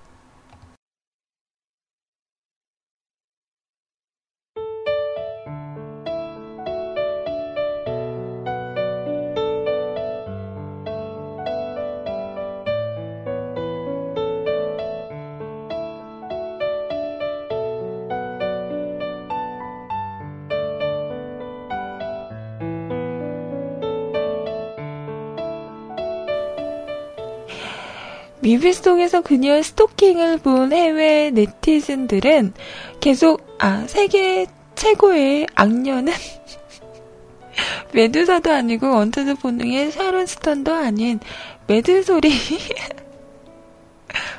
뮤비 28.43 28.73
속에서 28.73 29.21
그녀의 29.21 29.63
스토킹을 29.63 30.39
본 30.39 30.73
해외 30.73 31.31
네티즌들은 31.31 32.55
계속 33.01 33.47
아 33.59 33.85
세계 33.87 34.47
최고의 34.75 35.47
악녀는 35.55 36.13
메두사도 37.93 38.51
아니고 38.51 38.91
원초적 38.91 39.35
본능의 39.37 39.93
샤론 39.93 40.25
스턴도 40.25 40.73
아닌 40.73 41.21
매드소리 41.67 42.31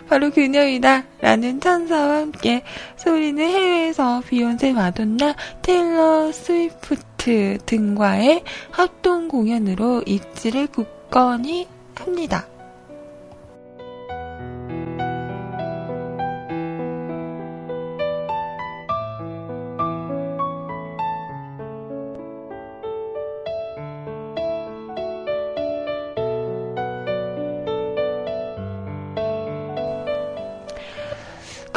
바로 0.10 0.32
그녀이다 0.32 1.06
라는 1.22 1.62
찬사와 1.62 2.18
함께 2.18 2.64
소리는 2.98 3.48
해외에서 3.48 4.22
비욘세 4.28 4.74
마돈나 4.74 5.36
테일러 5.62 6.32
스위프트 6.32 7.60
등과의 7.66 8.44
합동 8.72 9.28
공연으로 9.28 10.02
입지를 10.06 10.68
굳건히 10.68 11.68
합니다. 11.96 12.51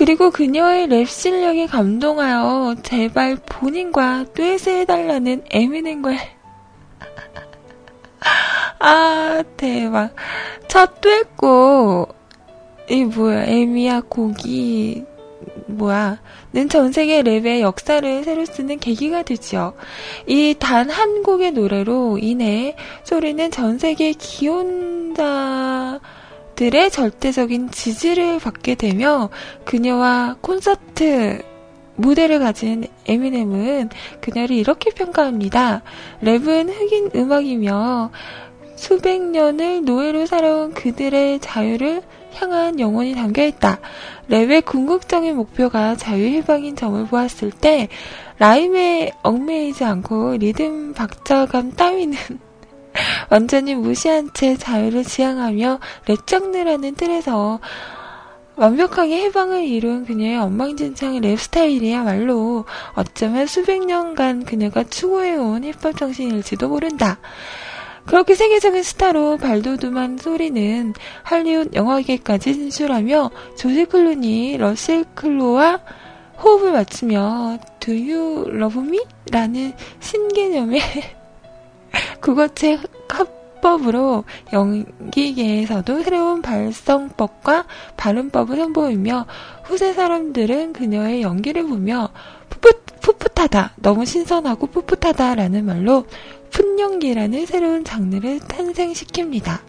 그리고 0.05 0.30
그녀의 0.30 0.88
랩 0.88 1.09
실력에 1.09 1.66
감동하여 1.66 2.74
제발 2.82 3.36
본인과 3.36 4.26
듀엣해달라는 4.34 5.44
에미넴과 5.50 6.11
아 8.80 9.42
대박 9.57 10.14
첫 10.68 11.00
듀엣곡 11.00 12.14
이 12.90 13.05
뭐야 13.05 13.44
에미야 13.46 14.02
곡이 14.11 15.05
뭐야 15.68 16.18
는 16.52 16.68
전 16.68 16.92
세계 16.92 17.22
랩의 17.22 17.61
역사를 17.61 18.24
새로 18.24 18.44
쓰는 18.44 18.78
계기가 18.78 19.22
되지요. 19.22 19.72
이 20.26 20.55
단 20.61 20.90
한 20.90 21.22
곡의 21.22 21.52
노래로 21.52 22.18
인해 22.20 22.76
소리는 23.05 23.50
전 23.50 23.78
세계 23.78 24.12
기혼자 24.12 25.98
들의 26.57 26.90
절대적인 26.90 27.70
지지를 27.70 28.38
받게 28.38 28.74
되며 28.76 29.30
그녀와 29.64 30.36
콘서트 30.40 31.42
무대를 31.96 32.38
가진 32.38 32.86
에미넴은 33.07 33.90
그녀를 34.20 34.57
이렇게 34.57 34.90
평가합니다. 34.90 35.82
랩은 36.22 36.70
흑인 36.70 37.11
음악이며 37.14 38.11
수백 38.76 39.22
년을 39.22 39.84
노예로 39.84 40.26
살아온 40.26 40.74
그들의 40.74 41.39
자유를 41.40 42.02
향한 42.35 42.81
영혼이 42.81 43.14
담겨 43.14 43.44
있다. 43.44 43.78
랩의 44.28 44.64
궁극적인 44.64 45.36
목표가 45.36 45.97
자유해방인 45.97 46.74
점을 46.74 47.05
보았을 47.06 47.52
때 47.52 47.89
라임에 48.39 49.12
얽매이지 49.22 49.85
않고 49.85 50.39
리듬 50.39 50.94
박자감 50.94 51.72
따위는 51.72 52.16
완전히 53.31 53.75
무시한 53.75 54.31
채 54.33 54.57
자유를 54.57 55.05
지향하며 55.05 55.81
랩 56.07 56.27
장르라는 56.27 56.95
틀에서 56.95 57.61
완벽하게 58.57 59.23
해방을 59.25 59.65
이룬 59.65 60.05
그녀의 60.05 60.39
엉망진창의 60.39 61.21
랩 61.21 61.37
스타일이야말로 61.39 62.65
어쩌면 62.95 63.47
수백 63.47 63.85
년간 63.85 64.45
그녀가 64.45 64.85
추구해온 64.85 65.65
힙합 65.65 65.97
정신일지도 65.97 66.69
모른다. 66.69 67.19
그렇게 68.07 68.35
세계적인 68.35 68.83
스타로 68.83 69.39
발돋움한 69.39 70.19
소리는 70.19 70.93
할리우드 71.23 71.71
영화계까지 71.75 72.53
진출하며 72.53 73.31
조지 73.57 73.87
클루니, 73.87 74.59
러셀 74.59 75.05
클로와 75.15 75.81
호흡을 76.43 76.73
맞추며 76.73 77.59
Do 77.81 77.95
You 77.95 78.45
Love 78.51 78.83
Me? 78.83 79.01
라는 79.31 79.73
신개념의 80.01 80.81
국어책 82.21 82.81
합법으로 83.09 84.25
연기계에서도 84.53 86.03
새로운 86.03 86.43
발성법과 86.43 87.65
발음법을 87.97 88.57
선보이며 88.57 89.27
후세 89.65 89.93
사람들은 89.93 90.73
그녀의 90.73 91.23
연기를 91.23 91.65
보며 91.65 92.11
풋풋, 92.51 93.01
풋풋 93.01 93.41
하다, 93.41 93.73
너무 93.77 94.05
신선하고 94.05 94.66
풋풋하다라는 94.69 95.65
말로 95.65 96.07
풋연기라는 96.51 97.47
새로운 97.47 97.85
장르를 97.85 98.41
탄생시킵니다. 98.41 99.61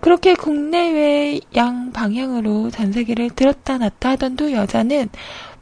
그렇게 0.00 0.34
국내외 0.34 1.40
양 1.56 1.90
방향으로 1.92 2.70
전 2.70 2.92
세계를 2.92 3.30
들었다 3.30 3.78
놨다 3.78 4.10
하던 4.10 4.36
두 4.36 4.52
여자는 4.52 5.08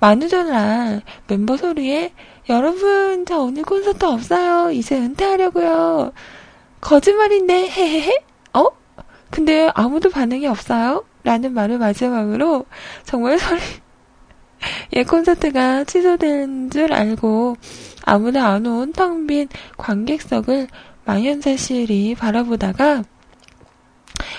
만우절날 0.00 1.02
멤버 1.28 1.56
소리에 1.56 2.12
여러분, 2.48 3.24
저 3.26 3.38
오늘 3.40 3.62
콘서트 3.62 4.04
없어요. 4.04 4.70
이제 4.70 4.96
은퇴하려고요. 4.98 6.12
거짓말인데, 6.80 7.68
헤헤헤? 7.70 8.24
어? 8.54 8.66
근데 9.30 9.70
아무도 9.74 10.10
반응이 10.10 10.46
없어요? 10.46 11.04
라는 11.22 11.54
말을 11.54 11.78
마지막으로 11.78 12.66
정말 13.04 13.38
소리, 13.38 13.60
예, 14.94 15.04
콘서트가 15.04 15.84
취소된 15.84 16.70
줄 16.70 16.92
알고 16.92 17.56
아무도 18.04 18.40
안 18.40 18.66
온 18.66 18.92
텅 18.92 19.26
빈 19.26 19.48
관객석을 19.78 20.68
망연자실히 21.06 22.14
바라보다가 22.14 23.04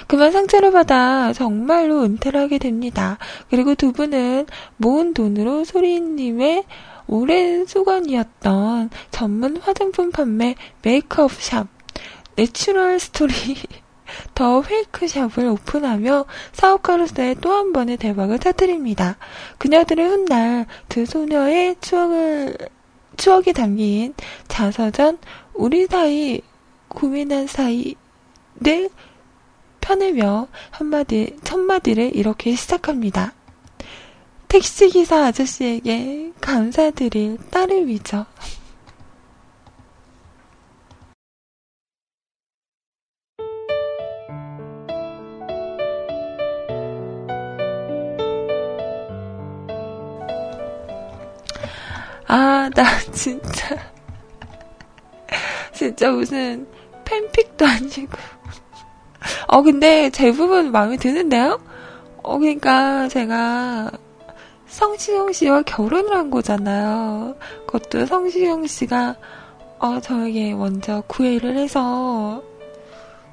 그만 0.08 0.32
상처를 0.32 0.72
받아 0.72 1.34
정말로 1.34 2.04
은퇴를 2.04 2.40
하게 2.40 2.58
됩니다. 2.60 3.18
그리고 3.50 3.74
두 3.76 3.92
분은 3.92 4.46
모은 4.78 5.14
돈으로 5.16 5.64
소리님의 5.64 6.64
오랜 7.08 7.66
수건이었던 7.66 8.90
전문 9.12 9.58
화장품 9.58 10.12
판매 10.12 10.56
메이크업 10.82 11.32
shop 11.34 11.68
Natural 12.36 13.00
Story 13.00 13.34
The 14.36 14.62
Fake 14.62 15.08
Shop을 15.08 15.48
오픈하며 15.48 16.26
사업가로서의 16.54 17.36
또 17.42 17.52
한 17.56 17.74
번의 17.74 17.98
대박을 17.98 18.40
터뜨립니다. 18.40 19.18
그녀들은 19.58 20.10
훗날 20.10 20.66
두 20.90 21.06
소녀의 21.06 21.78
추억을 21.82 22.58
추억이 23.18 23.54
담긴 23.54 24.14
자서전 24.48 25.18
우리 25.54 25.86
사이 25.88 26.42
고민한 26.90 27.48
사이를 27.48 28.90
펴내며 29.82 30.48
한마디 30.72 31.38
첫마디를 31.44 32.16
이렇게 32.16 32.56
시작합니다. 32.56 33.34
택시기사 34.48 35.26
아저씨에게 35.26 36.32
감사드릴 36.42 37.38
따름이죠. 37.52 38.26
아, 52.28 52.70
나 52.74 53.00
진짜. 53.12 53.78
진짜 55.74 56.12
무슨 56.12 56.68
팬픽도 57.04 57.66
아니고. 57.66 58.18
어, 59.48 59.62
근데 59.62 60.10
대부분 60.10 60.72
마음에 60.72 60.98
드는데요? 60.98 61.60
어, 62.24 62.40
그러니까 62.40 63.08
제가 63.08 63.92
성시경 64.76 65.32
씨와 65.32 65.62
결혼을 65.62 66.18
한 66.18 66.30
거잖아요. 66.30 67.36
그것도 67.66 68.06
성시경 68.08 68.68
씨가 68.68 69.16
어, 69.80 70.02
저에게 70.02 70.54
먼저 70.54 71.02
구애를 71.08 71.56
해서 71.58 72.44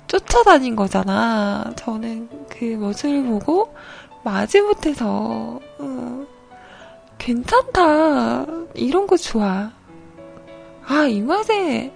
쫓아다닌 0.07 0.77
거잖아. 0.77 1.73
저는 1.75 2.29
그 2.49 2.65
모습을 2.77 3.25
보고 3.25 3.75
마지 4.23 4.61
못해서 4.61 5.59
어, 5.79 6.27
괜찮다. 7.19 8.47
이런 8.75 9.09
거 9.09 9.17
좋아. 9.17 9.73
아, 10.87 11.05
이 11.09 11.21
맛에 11.23 11.93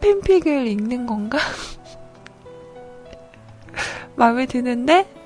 팬픽을 0.00 0.66
읽는 0.68 1.04
건가? 1.04 1.38
마음에 4.16 4.46
드는데? 4.46 5.19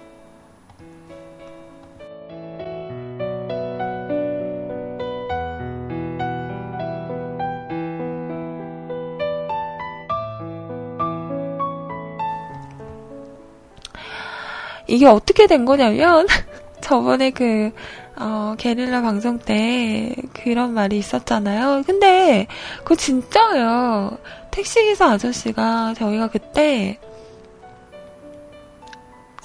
이게 14.86 15.06
어떻게 15.06 15.46
된 15.46 15.64
거냐면, 15.64 16.26
저번에 16.80 17.30
그, 17.30 17.72
어, 18.16 18.54
게릴라 18.58 19.02
방송 19.02 19.38
때 19.38 20.14
그런 20.32 20.74
말이 20.74 20.98
있었잖아요. 20.98 21.82
근데, 21.86 22.46
그거 22.78 22.94
진짜예요. 22.94 24.18
택시기사 24.50 25.12
아저씨가 25.12 25.94
저희가 25.94 26.28
그때 26.28 26.98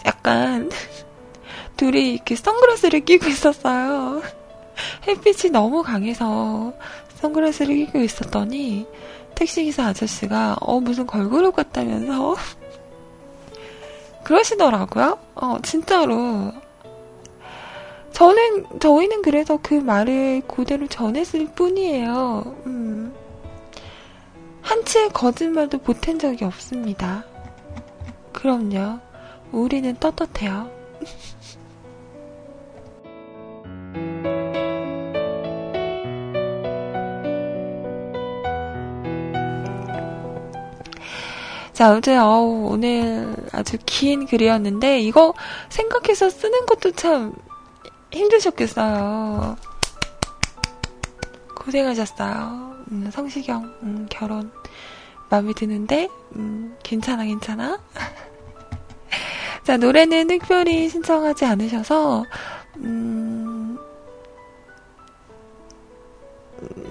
약간 0.05 0.69
둘이 1.77 2.13
이렇게 2.13 2.35
선글라스를 2.35 3.01
끼고 3.01 3.27
있었어요. 3.27 4.21
햇빛이 5.07 5.51
너무 5.51 5.81
강해서 5.81 6.73
선글라스를 7.15 7.75
끼고 7.85 7.99
있었더니 7.99 8.85
택시기사 9.35 9.87
아저씨가 9.87 10.57
어 10.61 10.79
무슨 10.79 11.07
걸그룹 11.07 11.55
같다면서 11.55 12.35
그러시더라고요. 14.29 15.17
어 15.33 15.57
진짜로 15.63 16.51
저는 18.11 18.79
저희는 18.79 19.23
그래서 19.23 19.57
그 19.59 19.73
말을 19.73 20.43
그대로 20.47 20.85
전했을 20.85 21.47
뿐이에요. 21.55 22.55
음. 22.67 23.11
한치의 24.61 25.09
거짓말도 25.09 25.79
보탠 25.79 26.19
적이 26.19 26.45
없습니다. 26.45 27.23
그럼요. 28.31 28.99
우리는 29.51 29.95
떳떳해요. 29.95 30.69
자, 41.79 41.91
아무튼, 41.91 42.21
어우, 42.21 42.73
오늘 42.73 43.33
아주 43.53 43.77
긴 43.85 44.25
글이었는데, 44.25 44.99
이거 44.99 45.33
생각해서 45.69 46.29
쓰는 46.29 46.65
것도 46.65 46.91
참 46.91 47.33
힘드셨겠어요. 48.11 49.55
고생하셨어요. 51.55 52.83
음, 52.91 53.09
성시경, 53.13 53.63
음, 53.83 54.07
결혼. 54.09 54.51
마음에 55.29 55.53
드는데, 55.53 56.09
음, 56.35 56.75
괜찮아, 56.83 57.23
괜찮아. 57.23 57.79
자, 59.63 59.77
노래는 59.77 60.27
특별히 60.27 60.89
신청하지 60.89 61.45
않으셔서, 61.45 62.25
음, 62.79 63.77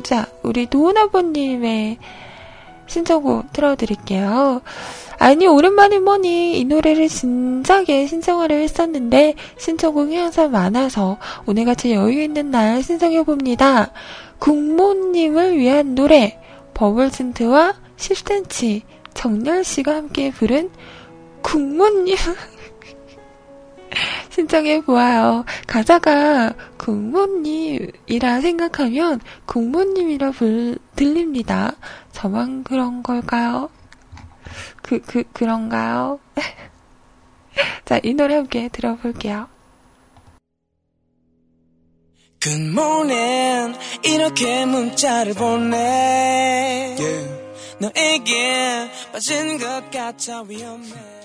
자, 0.02 0.26
우리 0.42 0.64
도훈아버님의 0.64 1.98
신청곡 2.88 3.52
틀어드릴게요. 3.52 4.62
아니, 5.18 5.46
오랜만에 5.46 5.98
뭐니, 5.98 6.58
이 6.58 6.64
노래를 6.64 7.08
진작에 7.08 8.06
신청하려 8.06 8.56
했었는데, 8.56 9.34
신청곡이 9.58 10.16
항상 10.16 10.50
많아서, 10.50 11.18
오늘같이 11.46 11.92
여유 11.92 12.22
있는 12.22 12.50
날 12.50 12.82
신청해봅니다. 12.82 13.92
국모님을 14.38 15.56
위한 15.56 15.94
노래, 15.94 16.40
버블진트와 16.74 17.74
10cm, 17.96 18.82
정렬씨가 19.14 19.94
함께 19.94 20.30
부른 20.30 20.70
국모님. 21.42 22.16
신청해 24.30 24.82
보아요. 24.82 25.44
가사가 25.66 26.54
국모님이라 26.76 28.40
생각하면 28.40 29.20
국모님이라 29.46 30.30
불, 30.32 30.78
들립니다. 30.96 31.72
저만 32.12 32.64
그런 32.64 33.02
걸까요? 33.02 33.70
그, 34.82 35.00
그, 35.00 35.22
그런가요? 35.32 36.18
자, 37.84 38.00
이 38.02 38.14
노래 38.14 38.36
함께 38.36 38.68
들어볼게요. 38.68 39.48
굿모닝 42.40 43.74
이렇게 44.04 44.64
문자를 44.64 45.34
보내 45.34 46.96
yeah. 46.96 47.48
너에게 47.80 48.88
빠진 49.12 49.58
것 49.58 49.90
같아 49.90 50.42
위험해 50.42 51.17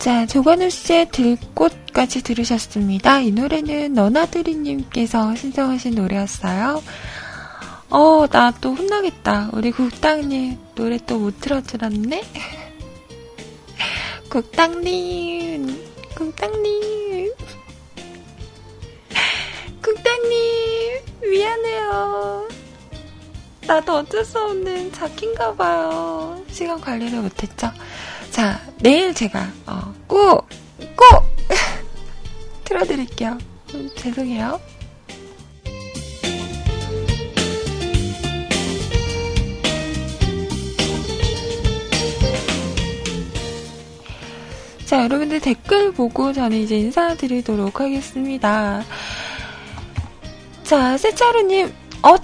자, 0.00 0.24
조관우 0.24 0.70
씨의 0.70 1.10
들꽃까지 1.10 2.22
들으셨습니다. 2.22 3.20
이 3.20 3.32
노래는 3.32 3.92
너나드리님께서 3.92 5.34
신청하신 5.36 5.94
노래였어요. 5.94 6.82
어, 7.90 8.26
나 8.28 8.50
또 8.62 8.72
혼나겠다. 8.74 9.50
우리 9.52 9.70
국당님 9.72 10.56
노래 10.74 10.96
또 10.98 11.18
못 11.18 11.38
틀어주었네? 11.40 12.22
국당님, 14.30 15.66
국당님, 16.14 17.32
국당님, 19.82 21.00
미안해요. 21.30 22.48
나도 23.66 23.96
어쩔 23.98 24.24
수 24.24 24.38
없는 24.38 24.92
자기인가봐요. 24.92 26.42
시간 26.50 26.80
관리를 26.80 27.20
못했죠? 27.20 27.70
자, 28.30 28.60
내일 28.82 29.12
제가, 29.12 29.46
어, 29.66 29.94
꼭, 30.06 30.48
꼭! 30.96 31.24
틀어드릴게요. 32.64 33.36
음, 33.74 33.90
죄송해요. 33.94 34.58
자, 44.86 45.04
여러분들 45.04 45.40
댓글 45.40 45.92
보고 45.92 46.32
저는 46.32 46.56
이제 46.56 46.78
인사드리도록 46.78 47.80
하겠습니다. 47.80 48.82
자, 50.64 50.96
세차루님, 50.96 51.72
어, 52.02 52.16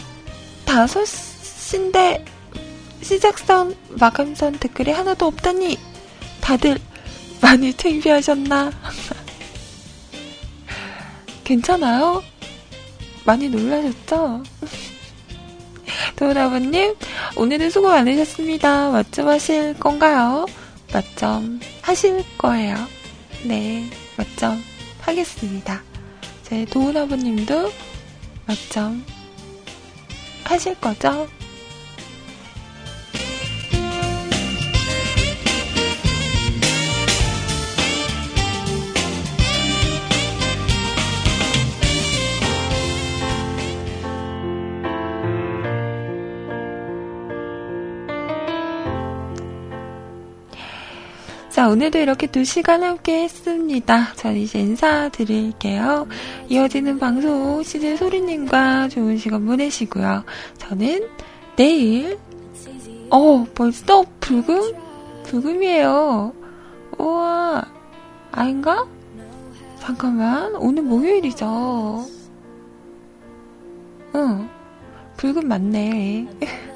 다섯 0.65 1.05
시인데, 1.05 2.25
시작선, 3.03 3.77
마감선 3.91 4.59
댓글이 4.59 4.91
하나도 4.91 5.27
없다니, 5.27 5.79
다들 6.47 6.79
많이 7.41 7.75
창피하셨나? 7.75 8.71
괜찮아요? 11.43 12.23
많이 13.25 13.49
놀라셨죠? 13.49 14.45
도훈아버님, 16.15 16.95
오늘은 17.35 17.71
수고 17.71 17.89
많으셨습니다. 17.89 18.91
맞점 18.91 19.27
하실 19.27 19.75
건가요? 19.75 20.47
맞점 20.93 21.59
하실 21.83 22.25
거예요. 22.39 22.77
네, 23.43 23.91
맞점 24.17 24.63
하겠습니다. 25.01 25.83
제 26.45 26.65
도훈아버님도 26.67 27.73
맞점 28.47 29.05
하실 30.45 30.77
거죠? 30.77 31.27
자, 51.57 51.63
자, 51.63 51.69
오늘도 51.71 52.01
이렇게 52.01 52.27
두 52.27 52.45
시간 52.45 52.83
함께 52.83 53.23
했습니다. 53.23 54.13
전 54.17 54.37
이제 54.37 54.59
인사드릴게요. 54.59 56.07
이어지는 56.51 56.99
방송 56.99 57.63
시즌 57.63 57.97
소리님과 57.97 58.91
좋은 58.91 59.17
시간 59.17 59.47
보내시고요. 59.47 60.23
저는 60.59 61.09
내일, 61.57 62.19
어, 63.09 63.47
벌써 63.55 64.05
불금? 64.21 64.75
불금이에요. 65.25 66.35
우와, 66.99 67.65
아닌가? 68.33 68.87
잠깐만, 69.79 70.55
오늘 70.57 70.83
목요일이죠. 70.83 72.07
응, 74.15 74.49
불금 75.17 75.49
맞네. 75.49 76.29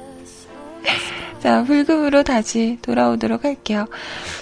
자, 1.41 1.63
불금으로 1.63 2.23
다시 2.23 2.77
돌아오도록 2.81 3.43
할게요. 3.43 3.87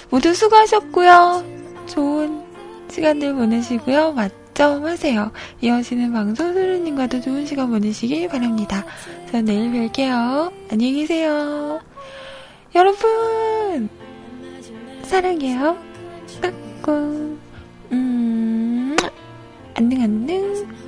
모두 0.09 0.33
수고하셨고요. 0.33 1.43
좋은 1.87 2.43
시간들 2.89 3.35
보내시고요. 3.35 4.13
맛점 4.13 4.85
하세요. 4.85 5.31
이어지는 5.61 6.11
방송 6.11 6.53
소르님과도 6.53 7.21
좋은 7.21 7.45
시간 7.45 7.69
보내시길 7.69 8.27
바랍니다. 8.27 8.85
저 9.31 9.41
내일 9.41 9.71
뵐게요. 9.71 10.51
안녕히 10.71 10.93
계세요. 10.95 11.79
여러분! 12.75 13.89
사랑해요. 15.03 15.77
깍꿍. 16.41 17.39
음, 17.91 18.95
안녕, 19.73 20.01
안녕. 20.03 20.79